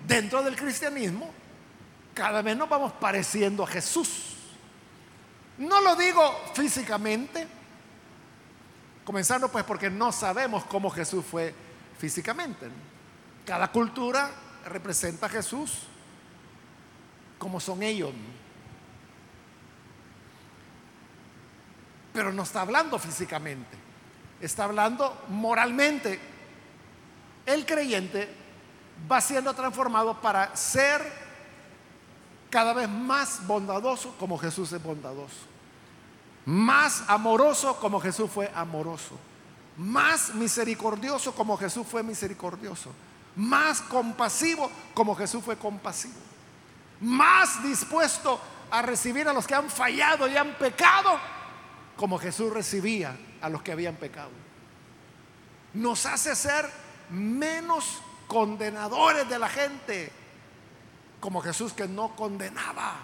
dentro 0.07 0.43
del 0.43 0.55
cristianismo 0.55 1.31
cada 2.13 2.41
vez 2.41 2.55
nos 2.55 2.69
vamos 2.69 2.93
pareciendo 2.93 3.63
a 3.63 3.67
Jesús. 3.67 4.36
No 5.57 5.81
lo 5.81 5.95
digo 5.95 6.21
físicamente, 6.53 7.47
Comenzando 9.05 9.49
pues 9.49 9.63
porque 9.63 9.89
no 9.91 10.11
sabemos 10.11 10.65
cómo 10.65 10.89
Jesús 10.89 11.23
fue 11.23 11.53
físicamente. 11.99 12.67
Cada 13.45 13.71
cultura 13.71 14.31
representa 14.65 15.27
a 15.27 15.29
Jesús 15.29 15.83
como 17.38 17.59
son 17.59 17.83
ellos. 17.83 18.11
Pero 22.16 22.32
no 22.32 22.43
está 22.43 22.61
hablando 22.61 22.97
físicamente, 22.97 23.78
está 24.39 24.63
hablando 24.63 25.26
moralmente. 25.28 26.18
El 27.45 27.66
creyente 27.66 28.34
va 29.11 29.20
siendo 29.20 29.53
transformado 29.53 30.22
para 30.22 30.55
ser 30.55 31.01
cada 32.49 32.72
vez 32.72 32.88
más 32.88 33.45
bondadoso 33.45 34.16
como 34.18 34.38
Jesús 34.38 34.72
es 34.72 34.82
bondadoso. 34.82 35.36
Más 36.45 37.03
amoroso 37.09 37.78
como 37.82 37.99
Jesús 37.99 38.32
fue 38.32 38.49
amoroso, 38.55 39.20
más 39.76 40.34
misericordioso 40.36 41.36
como 41.36 41.57
Jesús 41.57 41.86
fue 41.86 42.01
misericordioso, 42.01 42.91
más 43.36 43.82
compasivo 43.82 44.72
como 44.93 45.16
Jesús 45.16 45.43
fue 45.43 45.57
compasivo, 45.57 46.16
más 47.01 47.61
dispuesto 47.61 48.39
a 48.72 48.82
recibir 48.82 49.28
a 49.28 49.34
los 49.34 49.45
que 49.45 49.55
han 49.55 49.70
fallado 49.70 50.30
y 50.30 50.38
han 50.38 50.53
pecado 50.53 51.20
como 51.96 52.18
Jesús 52.20 52.52
recibía 52.52 53.18
a 53.41 53.50
los 53.50 53.62
que 53.62 53.72
habían 53.72 53.96
pecado. 53.96 54.32
Nos 55.74 56.06
hace 56.06 56.36
ser 56.36 56.70
menos 57.10 58.02
condenadores 58.28 59.28
de 59.30 59.39
la 59.39 59.50
gente, 59.50 60.12
como 61.20 61.41
Jesús 61.41 61.74
que 61.74 61.88
no 61.88 62.16
condenaba. 62.16 62.96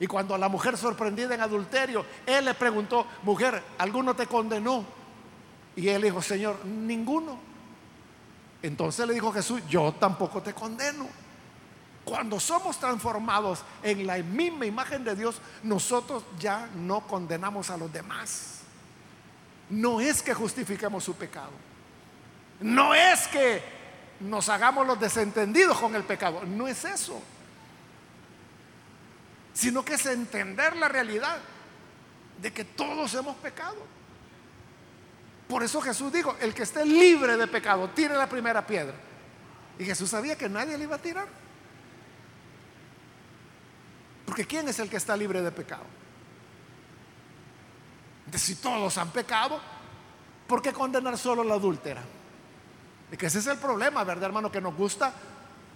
Y 0.00 0.06
cuando 0.06 0.36
la 0.36 0.48
mujer 0.48 0.76
sorprendida 0.76 1.34
en 1.34 1.40
adulterio, 1.40 2.04
él 2.26 2.44
le 2.44 2.54
preguntó, 2.54 3.06
mujer, 3.22 3.62
¿alguno 3.78 4.14
te 4.14 4.26
condenó? 4.26 4.84
Y 5.76 5.88
él 5.88 6.02
dijo, 6.02 6.20
Señor, 6.20 6.64
ninguno. 6.64 7.38
Entonces 8.62 9.06
le 9.06 9.14
dijo 9.14 9.32
Jesús, 9.32 9.62
yo 9.68 9.92
tampoco 9.92 10.42
te 10.42 10.54
condeno. 10.54 11.06
Cuando 12.04 12.38
somos 12.38 12.78
transformados 12.78 13.60
en 13.82 14.06
la 14.06 14.18
misma 14.18 14.66
imagen 14.66 15.04
de 15.04 15.16
Dios, 15.16 15.40
nosotros 15.62 16.24
ya 16.38 16.68
no 16.74 17.06
condenamos 17.06 17.70
a 17.70 17.76
los 17.76 17.92
demás. 17.92 18.60
No 19.70 20.00
es 20.00 20.22
que 20.22 20.34
justifiquemos 20.34 21.02
su 21.02 21.14
pecado. 21.14 21.52
No 22.60 22.94
es 22.94 23.26
que 23.28 23.62
nos 24.20 24.48
hagamos 24.48 24.86
los 24.86 25.00
desentendidos 25.00 25.78
con 25.78 25.94
el 25.94 26.04
pecado. 26.04 26.42
No 26.44 26.68
es 26.68 26.84
eso 26.84 27.20
sino 29.54 29.84
que 29.84 29.94
es 29.94 30.04
entender 30.06 30.76
la 30.76 30.88
realidad 30.88 31.38
de 32.42 32.52
que 32.52 32.64
todos 32.64 33.14
hemos 33.14 33.36
pecado. 33.36 33.76
Por 35.48 35.62
eso 35.62 35.80
Jesús 35.80 36.12
dijo, 36.12 36.36
el 36.40 36.52
que 36.52 36.64
esté 36.64 36.84
libre 36.84 37.36
de 37.36 37.46
pecado, 37.46 37.88
tire 37.90 38.16
la 38.16 38.28
primera 38.28 38.66
piedra. 38.66 38.94
Y 39.78 39.84
Jesús 39.84 40.10
sabía 40.10 40.36
que 40.36 40.48
nadie 40.48 40.76
le 40.76 40.84
iba 40.84 40.96
a 40.96 40.98
tirar. 40.98 41.28
Porque 44.26 44.46
¿quién 44.46 44.68
es 44.68 44.78
el 44.78 44.88
que 44.88 44.96
está 44.96 45.16
libre 45.16 45.42
de 45.42 45.52
pecado? 45.52 45.84
Si 48.32 48.56
todos 48.56 48.96
han 48.98 49.10
pecado, 49.10 49.60
¿por 50.46 50.62
qué 50.62 50.72
condenar 50.72 51.16
solo 51.18 51.44
la 51.44 51.54
adúltera? 51.54 52.02
Y 53.12 53.16
que 53.16 53.26
ese 53.26 53.38
es 53.38 53.46
el 53.46 53.58
problema, 53.58 54.02
¿verdad, 54.02 54.24
hermano? 54.24 54.50
Que 54.50 54.60
nos 54.60 54.74
gusta 54.74 55.12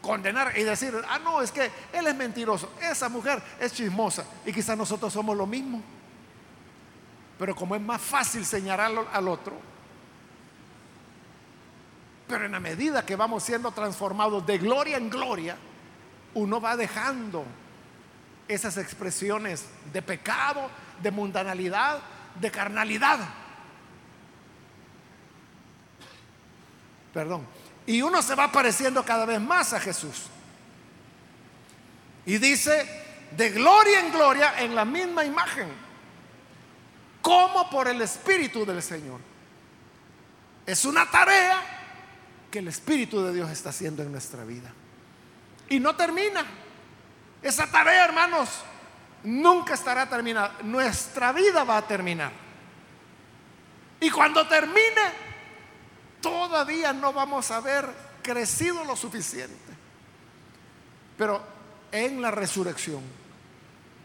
condenar 0.01 0.57
y 0.57 0.63
decir, 0.63 0.95
ah, 1.09 1.19
no, 1.19 1.43
es 1.43 1.53
que 1.53 1.71
él 1.93 2.07
es 2.07 2.15
mentiroso, 2.15 2.73
esa 2.81 3.09
mujer 3.09 3.43
es 3.61 3.73
chismosa 3.73 4.25
y 4.47 4.53
quizás 4.53 4.77
nosotros 4.77 5.13
somos 5.13 5.37
lo 5.37 5.47
mismo. 5.47 5.83
Pero 7.39 7.55
como 7.55 7.75
es 7.77 7.81
más 7.81 8.01
fácil 8.01 8.45
señalarlo 8.45 9.07
al 9.13 9.29
otro, 9.29 9.57
pero 12.27 12.45
en 12.45 12.53
la 12.53 12.61
medida 12.61 13.05
que 13.05 13.17
vamos 13.17 13.43
siendo 13.43 13.71
transformados 13.71 14.45
de 14.47 14.59
gloria 14.59 14.97
en 14.97 15.09
gloria, 15.09 15.57
uno 16.35 16.61
va 16.61 16.77
dejando 16.77 17.45
esas 18.49 18.79
expresiones 18.79 19.65
de 19.93 20.03
pecado, 20.03 20.71
de 21.03 21.11
mundanalidad, 21.11 22.01
de 22.41 22.51
carnalidad. 22.51 23.19
Perdón. 27.13 27.47
Y 27.87 28.03
uno 28.03 28.23
se 28.23 28.35
va 28.35 28.51
pareciendo 28.51 29.05
cada 29.05 29.25
vez 29.25 29.41
más 29.41 29.73
a 29.73 29.81
Jesús. 29.81 30.25
Y 32.27 32.39
dice, 32.39 32.87
de 33.37 33.51
gloria 33.51 34.01
en 34.01 34.13
gloria 34.13 34.61
en 34.61 34.75
la 34.75 34.85
misma 34.85 35.25
imagen, 35.25 35.69
como 37.23 37.71
por 37.71 37.89
el 37.89 38.01
Espíritu 38.03 38.65
del 38.65 38.83
Señor. 38.83 39.21
Es 40.67 40.85
una 40.85 41.11
tarea 41.11 41.63
que 42.51 42.59
el 42.59 42.69
Espíritu 42.69 43.23
de 43.23 43.33
Dios 43.33 43.51
está 43.51 43.71
haciendo 43.71 44.03
en 44.03 44.13
nuestra 44.13 44.45
vida. 44.45 44.73
Y 45.69 45.81
no 45.81 45.97
termina. 45.97 46.45
Esa 47.43 47.67
tarea, 47.67 48.05
hermanos, 48.05 48.49
nunca 49.23 49.75
estará 49.75 50.09
terminada. 50.09 50.57
Nuestra 50.63 51.33
vida 51.33 51.65
va 51.65 51.79
a 51.79 51.87
terminar. 51.87 52.33
Y 54.01 54.11
cuando 54.11 54.47
termine, 54.47 55.03
todavía 56.21 56.93
no 56.93 57.13
vamos 57.13 57.51
a 57.51 57.57
haber 57.57 57.89
crecido 58.23 58.85
lo 58.85 58.97
suficiente. 58.97 59.57
Pero 61.17 61.43
en 61.91 62.23
la 62.23 62.31
resurrección, 62.31 63.03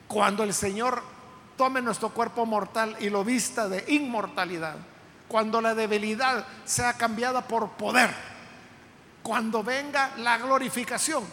cuando 0.07 0.43
el 0.43 0.53
Señor 0.53 1.03
tome 1.57 1.81
nuestro 1.81 2.09
cuerpo 2.09 2.45
mortal 2.45 2.95
y 2.99 3.09
lo 3.09 3.23
vista 3.23 3.67
de 3.67 3.83
inmortalidad, 3.87 4.75
cuando 5.27 5.61
la 5.61 5.75
debilidad 5.75 6.45
sea 6.65 6.93
cambiada 6.93 7.47
por 7.47 7.69
poder, 7.71 8.13
cuando 9.21 9.63
venga 9.63 10.11
la 10.17 10.37
glorificación, 10.37 11.23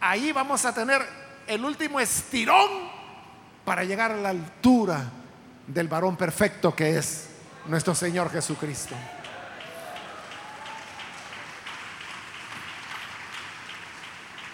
ahí 0.00 0.32
vamos 0.32 0.64
a 0.64 0.74
tener 0.74 1.27
el 1.48 1.64
último 1.64 1.98
estirón 1.98 2.90
para 3.64 3.82
llegar 3.82 4.12
a 4.12 4.16
la 4.16 4.28
altura 4.28 5.02
del 5.66 5.88
varón 5.88 6.16
perfecto 6.16 6.74
que 6.74 6.98
es 6.98 7.28
nuestro 7.66 7.94
Señor 7.94 8.30
Jesucristo. 8.30 8.94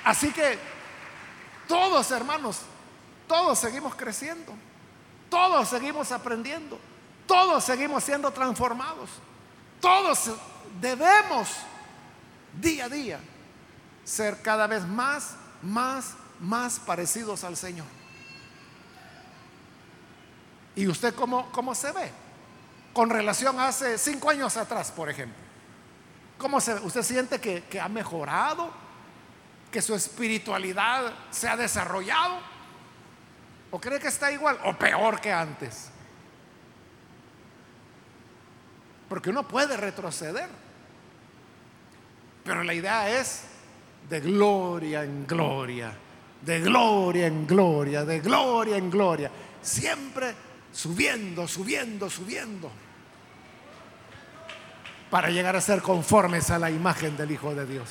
Así 0.05 0.31
que 0.33 0.59
todos, 1.67 2.11
hermanos, 2.11 2.61
todos 3.27 3.59
seguimos 3.59 3.95
creciendo, 3.95 4.53
todos 5.31 5.69
seguimos 5.69 6.13
aprendiendo, 6.13 6.79
todos 7.27 7.65
seguimos 7.65 8.05
siendo 8.05 8.31
transformados, 8.31 9.09
todos 9.81 10.31
debemos 10.81 11.49
día 12.61 12.85
a 12.85 12.89
día 12.89 13.21
ser 14.05 14.43
cada 14.43 14.67
vez 14.67 14.87
más, 14.87 15.37
más, 15.63 16.15
más 16.41 16.79
parecidos 16.81 17.45
al 17.45 17.57
Señor. 17.57 17.87
¿Y 20.77 20.89
usted 20.89 21.15
cómo, 21.15 21.51
cómo 21.53 21.75
se 21.75 21.93
ve? 21.93 22.11
Con 22.93 23.11
relación 23.11 23.59
a 23.59 23.69
hace 23.69 23.99
cinco 23.99 24.31
años 24.31 24.57
atrás, 24.57 24.91
por 24.91 25.09
ejemplo. 25.09 25.39
¿Cómo 26.39 26.61
se, 26.61 26.75
¿Usted 26.75 27.03
siente 27.03 27.41
que, 27.41 27.65
que 27.65 27.81
ha 27.81 27.89
mejorado? 27.89 28.85
que 29.75 29.83
su 29.83 29.93
espiritualidad 29.93 31.13
se 31.33 31.49
ha 31.49 31.57
desarrollado? 31.57 32.39
¿O 33.73 33.81
cree 33.81 33.99
que 33.99 34.07
está 34.07 34.31
igual 34.31 34.57
o 34.63 34.79
peor 34.79 35.21
que 35.21 35.33
antes? 35.33 35.91
Porque 39.09 39.31
uno 39.31 39.49
puede 39.49 39.77
retroceder. 39.77 40.49
Pero 42.45 42.63
la 42.63 42.73
idea 42.73 43.11
es 43.19 43.47
de 44.09 44.21
gloria 44.21 45.03
en 45.03 45.27
gloria, 45.27 45.93
de 46.45 46.61
gloria 46.61 47.27
en 47.27 47.47
gloria, 47.47 48.05
de 48.05 48.21
gloria 48.21 48.77
en 48.77 48.91
gloria. 48.91 49.31
Siempre 49.63 50.35
subiendo, 50.73 51.49
subiendo, 51.49 52.11
subiendo. 52.11 52.71
Para 55.11 55.31
llegar 55.31 55.57
a 55.57 55.61
ser 55.61 55.81
conformes 55.81 56.51
a 56.51 56.59
la 56.59 56.71
imagen 56.71 57.17
del 57.17 57.31
Hijo 57.31 57.55
de 57.55 57.67
Dios. 57.67 57.89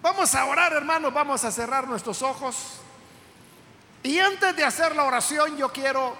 Vamos 0.00 0.34
a 0.34 0.44
orar, 0.44 0.72
hermanos, 0.72 1.12
vamos 1.12 1.44
a 1.44 1.50
cerrar 1.50 1.88
nuestros 1.88 2.22
ojos. 2.22 2.80
Y 4.02 4.20
antes 4.20 4.54
de 4.54 4.64
hacer 4.64 4.94
la 4.94 5.04
oración, 5.04 5.56
yo 5.56 5.72
quiero 5.72 6.16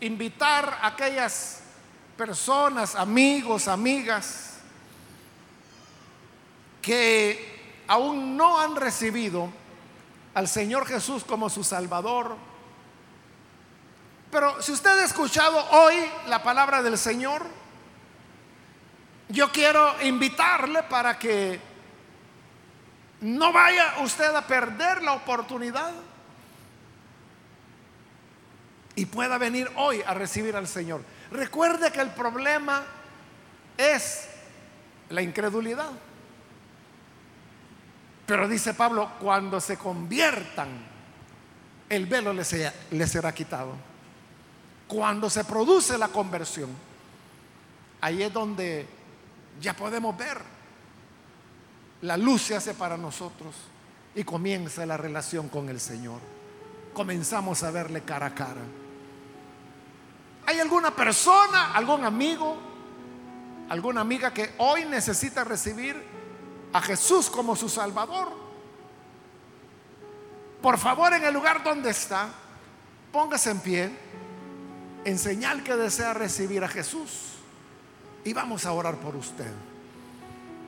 invitar 0.00 0.78
a 0.82 0.88
aquellas 0.88 1.60
personas, 2.16 2.96
amigos, 2.96 3.68
amigas, 3.68 4.58
que 6.82 7.55
aún 7.88 8.36
no 8.36 8.60
han 8.60 8.76
recibido 8.76 9.48
al 10.34 10.48
Señor 10.48 10.86
Jesús 10.86 11.24
como 11.24 11.48
su 11.48 11.64
Salvador. 11.64 12.36
Pero 14.30 14.60
si 14.60 14.72
usted 14.72 14.90
ha 14.90 15.04
escuchado 15.04 15.58
hoy 15.70 15.94
la 16.28 16.42
palabra 16.42 16.82
del 16.82 16.98
Señor, 16.98 17.46
yo 19.28 19.50
quiero 19.50 19.94
invitarle 20.02 20.82
para 20.84 21.18
que 21.18 21.58
no 23.20 23.52
vaya 23.52 23.94
usted 24.02 24.34
a 24.34 24.46
perder 24.46 25.02
la 25.02 25.14
oportunidad 25.14 25.92
y 28.94 29.06
pueda 29.06 29.38
venir 29.38 29.70
hoy 29.76 30.02
a 30.06 30.14
recibir 30.14 30.56
al 30.56 30.68
Señor. 30.68 31.02
Recuerde 31.30 31.90
que 31.90 32.00
el 32.00 32.10
problema 32.10 32.84
es 33.76 34.28
la 35.08 35.22
incredulidad. 35.22 35.90
Pero 38.26 38.48
dice 38.48 38.74
Pablo, 38.74 39.12
cuando 39.20 39.60
se 39.60 39.76
conviertan, 39.76 40.68
el 41.88 42.06
velo 42.06 42.32
les 42.32 42.48
será, 42.48 43.32
quitado. 43.32 43.74
Cuando 44.88 45.30
se 45.30 45.44
produce 45.44 45.96
la 45.96 46.08
conversión, 46.08 46.70
ahí 48.00 48.22
es 48.22 48.32
donde 48.32 48.86
ya 49.60 49.74
podemos 49.74 50.16
ver 50.16 50.56
la 52.02 52.16
luz 52.16 52.42
se 52.42 52.56
hace 52.56 52.74
para 52.74 52.96
nosotros 52.96 53.54
y 54.14 54.24
comienza 54.24 54.84
la 54.86 54.96
relación 54.96 55.48
con 55.48 55.68
el 55.68 55.80
Señor. 55.80 56.20
Comenzamos 56.94 57.62
a 57.62 57.70
verle 57.70 58.02
cara 58.02 58.26
a 58.26 58.34
cara. 58.34 58.60
¿Hay 60.46 60.60
alguna 60.60 60.94
persona, 60.94 61.74
algún 61.74 62.04
amigo, 62.04 62.56
alguna 63.68 64.02
amiga 64.02 64.32
que 64.32 64.54
hoy 64.58 64.84
necesita 64.84 65.42
recibir 65.42 66.15
a 66.76 66.80
Jesús 66.82 67.30
como 67.30 67.56
su 67.56 67.70
Salvador? 67.70 68.28
Por 70.60 70.76
favor, 70.76 71.14
en 71.14 71.24
el 71.24 71.32
lugar 71.32 71.64
donde 71.64 71.88
está, 71.88 72.28
póngase 73.10 73.50
en 73.50 73.60
pie 73.60 73.90
en 75.02 75.18
señal 75.18 75.62
que 75.62 75.74
desea 75.74 76.12
recibir 76.12 76.62
a 76.62 76.68
Jesús 76.68 77.36
y 78.24 78.32
vamos 78.34 78.66
a 78.66 78.72
orar 78.72 78.96
por 78.96 79.16
usted. 79.16 79.50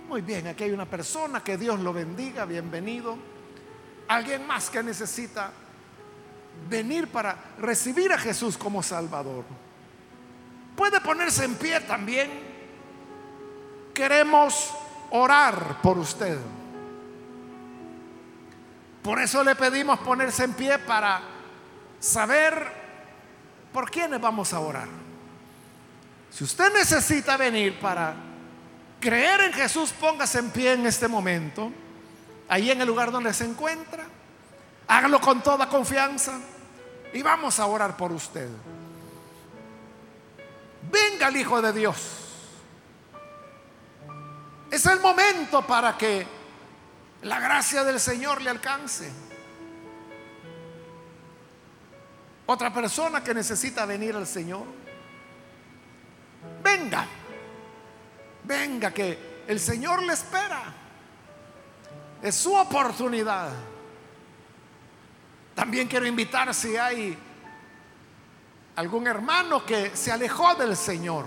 Muy 0.08 0.22
bien, 0.22 0.46
aquí 0.46 0.64
hay 0.64 0.70
una 0.70 0.86
persona, 0.86 1.44
que 1.44 1.58
Dios 1.58 1.78
lo 1.80 1.92
bendiga, 1.92 2.46
bienvenido. 2.46 3.18
Alguien 4.08 4.46
más 4.46 4.70
que 4.70 4.82
necesita 4.82 5.52
venir 6.70 7.08
para 7.08 7.36
recibir 7.58 8.14
a 8.14 8.18
Jesús 8.18 8.56
como 8.56 8.82
Salvador. 8.82 9.44
Puede 10.74 11.02
ponerse 11.02 11.44
en 11.44 11.56
pie 11.56 11.80
también. 11.80 12.30
Queremos 13.92 14.72
orar 15.10 15.80
por 15.82 15.98
usted. 15.98 16.38
Por 19.02 19.20
eso 19.20 19.42
le 19.42 19.54
pedimos 19.54 19.98
ponerse 20.00 20.44
en 20.44 20.52
pie 20.52 20.78
para 20.78 21.20
saber 22.00 22.72
por 23.72 23.90
quiénes 23.90 24.20
vamos 24.20 24.52
a 24.52 24.60
orar. 24.60 24.88
Si 26.30 26.44
usted 26.44 26.72
necesita 26.72 27.36
venir 27.36 27.78
para 27.80 28.14
creer 29.00 29.40
en 29.42 29.52
Jesús, 29.52 29.92
póngase 29.92 30.40
en 30.40 30.50
pie 30.50 30.72
en 30.72 30.86
este 30.86 31.08
momento, 31.08 31.72
ahí 32.48 32.70
en 32.70 32.80
el 32.80 32.86
lugar 32.86 33.10
donde 33.10 33.32
se 33.32 33.44
encuentra. 33.44 34.04
Hágalo 34.86 35.20
con 35.20 35.42
toda 35.42 35.68
confianza 35.68 36.38
y 37.12 37.22
vamos 37.22 37.58
a 37.58 37.66
orar 37.66 37.96
por 37.96 38.12
usted. 38.12 38.48
Venga 40.90 41.28
el 41.28 41.36
Hijo 41.36 41.60
de 41.60 41.72
Dios. 41.72 42.27
Es 44.70 44.84
el 44.86 45.00
momento 45.00 45.66
para 45.66 45.96
que 45.96 46.26
la 47.22 47.40
gracia 47.40 47.84
del 47.84 47.98
Señor 47.98 48.42
le 48.42 48.50
alcance. 48.50 49.10
Otra 52.46 52.72
persona 52.72 53.22
que 53.22 53.34
necesita 53.34 53.86
venir 53.86 54.14
al 54.14 54.26
Señor. 54.26 54.64
Venga, 56.62 57.06
venga 58.44 58.90
que 58.92 59.42
el 59.46 59.58
Señor 59.58 60.02
le 60.02 60.12
espera. 60.12 60.62
Es 62.22 62.34
su 62.34 62.54
oportunidad. 62.54 63.50
También 65.54 65.88
quiero 65.88 66.06
invitar 66.06 66.54
si 66.54 66.76
hay 66.76 67.18
algún 68.76 69.06
hermano 69.06 69.64
que 69.66 69.96
se 69.96 70.12
alejó 70.12 70.54
del 70.54 70.76
Señor. 70.76 71.26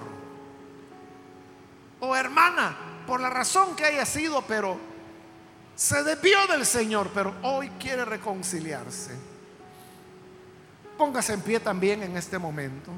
O 2.00 2.16
hermana, 2.16 2.91
por 3.06 3.20
la 3.20 3.30
razón 3.30 3.76
que 3.76 3.86
haya 3.86 4.06
sido, 4.06 4.42
pero 4.44 4.78
se 5.76 6.04
desvió 6.04 6.46
del 6.48 6.66
Señor, 6.66 7.10
pero 7.14 7.34
hoy 7.44 7.70
quiere 7.80 8.06
reconciliarse. 8.06 9.16
Póngase 10.98 11.34
en 11.34 11.42
pie 11.42 11.60
también 11.60 12.04
en 12.04 12.16
este 12.16 12.38
momento. 12.38 12.92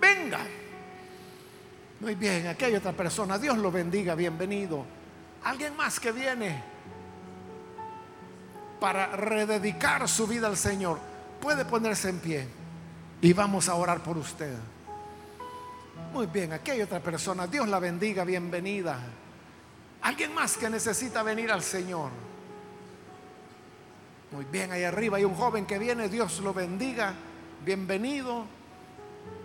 Venga. 0.00 0.40
Muy 2.00 2.16
bien, 2.16 2.48
aquí 2.48 2.64
hay 2.64 2.74
otra 2.74 2.92
persona. 2.92 3.38
Dios 3.38 3.56
lo 3.58 3.70
bendiga, 3.70 4.16
bienvenido. 4.16 4.84
Alguien 5.44 5.76
más 5.76 6.00
que 6.00 6.10
viene 6.10 6.60
para 8.80 9.14
rededicar 9.14 10.08
su 10.08 10.26
vida 10.26 10.48
al 10.48 10.56
Señor. 10.56 10.98
Puede 11.40 11.64
ponerse 11.64 12.08
en 12.08 12.18
pie 12.18 12.48
y 13.20 13.32
vamos 13.32 13.68
a 13.68 13.76
orar 13.76 14.02
por 14.02 14.18
usted. 14.18 14.56
Muy 16.12 16.26
bien, 16.26 16.52
aquí 16.52 16.72
hay 16.72 16.82
otra 16.82 17.00
persona. 17.00 17.46
Dios 17.46 17.66
la 17.68 17.78
bendiga, 17.78 18.22
bienvenida. 18.24 18.98
Alguien 20.02 20.34
más 20.34 20.58
que 20.58 20.68
necesita 20.68 21.22
venir 21.22 21.50
al 21.50 21.62
Señor. 21.62 22.10
Muy 24.30 24.44
bien, 24.44 24.72
ahí 24.72 24.84
arriba 24.84 25.16
hay 25.16 25.24
un 25.24 25.34
joven 25.34 25.64
que 25.64 25.78
viene, 25.78 26.10
Dios 26.10 26.40
lo 26.40 26.52
bendiga, 26.52 27.14
bienvenido. 27.64 28.44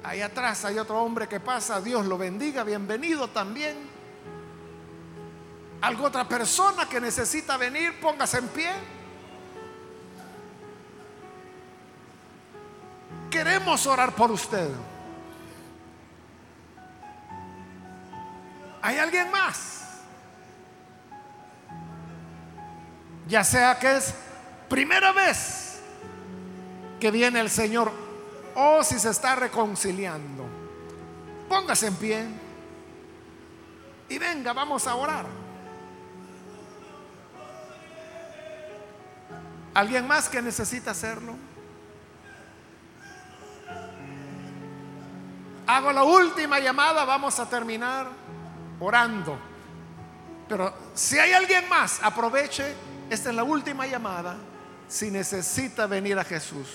Ahí 0.04 0.20
atrás 0.22 0.66
hay 0.66 0.78
otro 0.78 1.02
hombre 1.02 1.28
que 1.30 1.40
pasa, 1.40 1.80
Dios 1.80 2.06
lo 2.06 2.18
bendiga, 2.18 2.66
bienvenido 2.66 3.30
también. 3.30 3.78
¿Alguna 5.80 6.10
otra 6.10 6.28
persona 6.28 6.90
que 6.90 7.00
necesita 7.00 7.56
venir? 7.56 7.98
Póngase 8.02 8.40
en 8.40 8.48
pie. 8.50 8.72
Queremos 13.30 13.88
orar 13.88 14.14
por 14.14 14.32
usted. 14.32 14.70
¿Hay 18.88 19.00
alguien 19.00 19.30
más? 19.30 19.82
Ya 23.28 23.44
sea 23.44 23.78
que 23.78 23.98
es 23.98 24.14
primera 24.70 25.12
vez 25.12 25.82
que 26.98 27.12
viene 27.12 27.42
el 27.42 27.50
Señor 27.50 27.92
o 28.56 28.82
si 28.86 28.98
se 28.98 29.10
está 29.10 29.36
reconciliando. 29.36 30.46
Póngase 31.50 31.88
en 31.88 31.96
pie 31.96 32.28
y 34.08 34.18
venga, 34.20 34.54
vamos 34.54 34.88
a 34.88 34.96
orar. 34.96 35.26
¿Alguien 39.74 40.08
más 40.08 40.30
que 40.30 40.42
necesita 40.42 40.92
hacerlo? 40.92 41.36
Hago 45.68 45.92
la 45.92 46.06
última 46.06 46.62
llamada, 46.62 47.04
vamos 47.04 47.38
a 47.38 47.50
terminar 47.50 48.28
orando. 48.80 49.38
Pero 50.48 50.74
si 50.94 51.20
hay 51.20 51.34
alguien 51.34 51.68
más, 51.68 52.00
aproveche, 52.02 52.74
esta 53.10 53.30
es 53.30 53.36
la 53.36 53.44
última 53.44 53.86
llamada, 53.86 54.38
si 54.88 55.12
necesita 55.12 55.88
venir 55.88 56.18
a 56.18 56.24
Jesús 56.24 56.68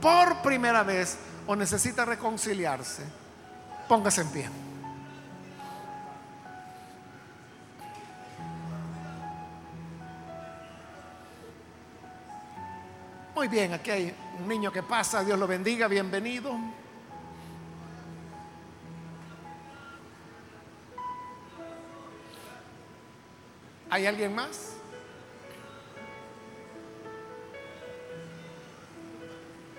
por 0.00 0.42
primera 0.42 0.82
vez 0.82 1.18
o 1.46 1.54
necesita 1.54 2.04
reconciliarse, 2.04 3.04
póngase 3.88 4.22
en 4.22 4.28
pie. 4.28 4.50
Muy 13.34 13.46
bien, 13.46 13.72
aquí 13.72 13.90
hay 13.92 14.14
un 14.40 14.48
niño 14.48 14.72
que 14.72 14.82
pasa, 14.82 15.22
Dios 15.22 15.38
lo 15.38 15.46
bendiga, 15.46 15.86
bienvenido. 15.86 16.58
¿Hay 23.90 24.06
alguien 24.06 24.34
más? 24.34 24.74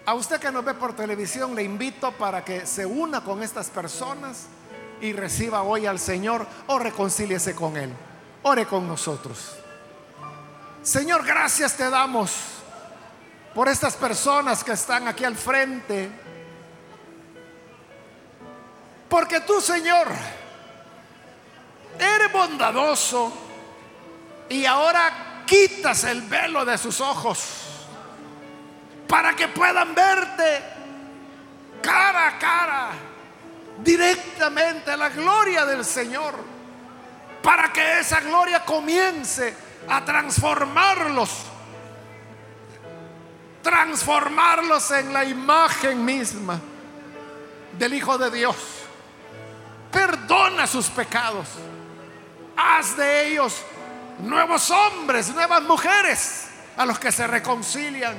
A 0.05 0.15
usted 0.15 0.39
que 0.39 0.51
nos 0.51 0.65
ve 0.65 0.73
por 0.73 0.95
televisión 0.95 1.53
le 1.53 1.61
invito 1.61 2.11
para 2.13 2.43
que 2.43 2.65
se 2.65 2.83
una 2.83 3.23
con 3.23 3.43
estas 3.43 3.69
personas 3.69 4.47
y 5.01 5.13
reciba 5.13 5.61
hoy 5.61 5.85
al 5.85 5.99
Señor 5.99 6.47
o 6.65 6.79
reconcíliese 6.79 7.53
con 7.53 7.77
Él. 7.77 7.93
Ore 8.41 8.65
con 8.65 8.87
nosotros. 8.87 9.55
Señor, 10.81 11.23
gracias 11.23 11.77
te 11.77 11.87
damos 11.91 12.31
por 13.53 13.67
estas 13.67 13.95
personas 13.95 14.63
que 14.63 14.71
están 14.71 15.07
aquí 15.07 15.25
al 15.25 15.35
frente. 15.35 16.09
Porque 19.07 19.41
tú, 19.41 19.61
Señor, 19.61 20.07
eres 21.99 22.31
bondadoso 22.31 23.48
y 24.49 24.65
ahora 24.65 25.43
quitas 25.45 26.03
el 26.03 26.21
velo 26.23 26.65
de 26.65 26.77
sus 26.77 26.99
ojos 26.99 27.69
para 29.07 29.35
que 29.35 29.47
puedan 29.47 29.95
verte 29.95 30.63
cara 31.81 32.27
a 32.27 32.39
cara, 32.39 32.89
directamente 33.79 34.91
a 34.91 34.97
la 34.97 35.09
gloria 35.09 35.65
del 35.65 35.85
Señor, 35.85 36.35
para 37.41 37.71
que 37.71 37.99
esa 37.99 38.19
gloria 38.19 38.65
comience 38.65 39.55
a 39.87 40.03
transformarlos, 40.03 41.29
transformarlos 43.63 44.91
en 44.91 45.13
la 45.13 45.23
imagen 45.23 46.03
misma 46.03 46.59
del 47.77 47.93
Hijo 47.93 48.17
de 48.17 48.29
Dios. 48.29 48.55
Perdona 49.91 50.67
sus 50.67 50.87
pecados, 50.87 51.47
haz 52.55 52.95
de 52.95 53.27
ellos 53.31 53.63
nuevos 54.19 54.69
hombres, 54.71 55.29
nuevas 55.29 55.61
mujeres 55.63 56.47
a 56.77 56.85
los 56.85 56.99
que 56.99 57.11
se 57.11 57.27
reconcilian. 57.27 58.15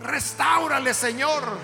Restaurale, 0.00 0.94
Señor. 0.94 1.58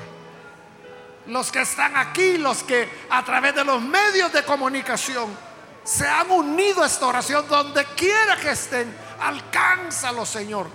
Los 1.26 1.52
que 1.52 1.60
están 1.60 1.96
aquí, 1.96 2.38
los 2.38 2.64
que 2.64 2.88
a 3.10 3.24
través 3.24 3.54
de 3.54 3.64
los 3.64 3.80
medios 3.80 4.32
de 4.32 4.44
comunicación 4.44 5.36
se 5.84 6.06
han 6.06 6.30
unido 6.30 6.82
a 6.82 6.86
esta 6.86 7.06
oración, 7.06 7.46
donde 7.48 7.84
quiera 7.96 8.36
que 8.36 8.50
estén, 8.50 8.92
alcánzalos, 9.20 10.28
Señor. 10.28 10.68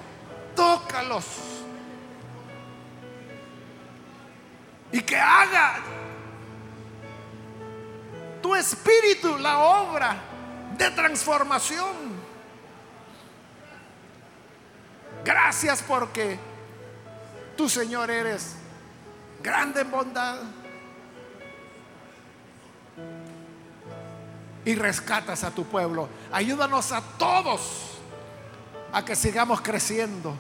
Tócalos. 0.56 1.26
Y 4.92 5.02
que 5.02 5.18
haga 5.18 5.80
tu 8.42 8.56
espíritu 8.56 9.38
la 9.38 9.60
obra 9.60 10.16
de 10.78 10.92
transformación. 10.92 12.17
Gracias 15.28 15.84
porque 15.84 16.40
tú, 17.58 17.68
Señor, 17.68 18.10
eres 18.10 18.56
grande 19.44 19.82
en 19.82 19.92
bondad 19.92 20.38
y 24.64 24.74
rescatas 24.76 25.44
a 25.44 25.52
tu 25.52 25.66
pueblo. 25.66 26.08
Ayúdanos 26.32 26.94
a 26.94 27.02
todos 27.18 27.98
a 28.94 29.04
que 29.04 29.18
sigamos 29.18 29.60
creciendo. 29.60 30.34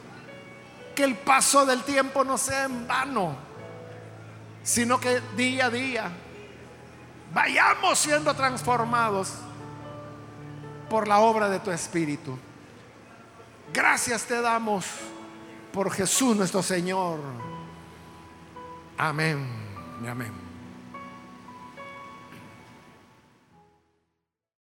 Que 0.95 1.03
el 1.03 1.17
paso 1.17 1.65
del 1.65 1.83
tiempo 1.83 2.23
no 2.23 2.37
sea 2.37 2.63
en 2.63 2.87
vano, 2.87 3.35
sino 4.63 5.01
que 5.01 5.19
día 5.35 5.65
a 5.65 5.69
día 5.69 6.11
vayamos 7.33 7.99
siendo 7.99 8.33
transformados 8.33 9.33
por 10.89 11.09
la 11.09 11.19
obra 11.19 11.49
de 11.49 11.59
tu 11.59 11.71
Espíritu. 11.71 12.39
Gracias 13.73 14.25
te 14.25 14.41
damos 14.41 14.85
por 15.71 15.91
Jesús 15.91 16.35
nuestro 16.35 16.63
Señor. 16.63 17.19
Amén 18.97 19.67
amén. 20.09 20.46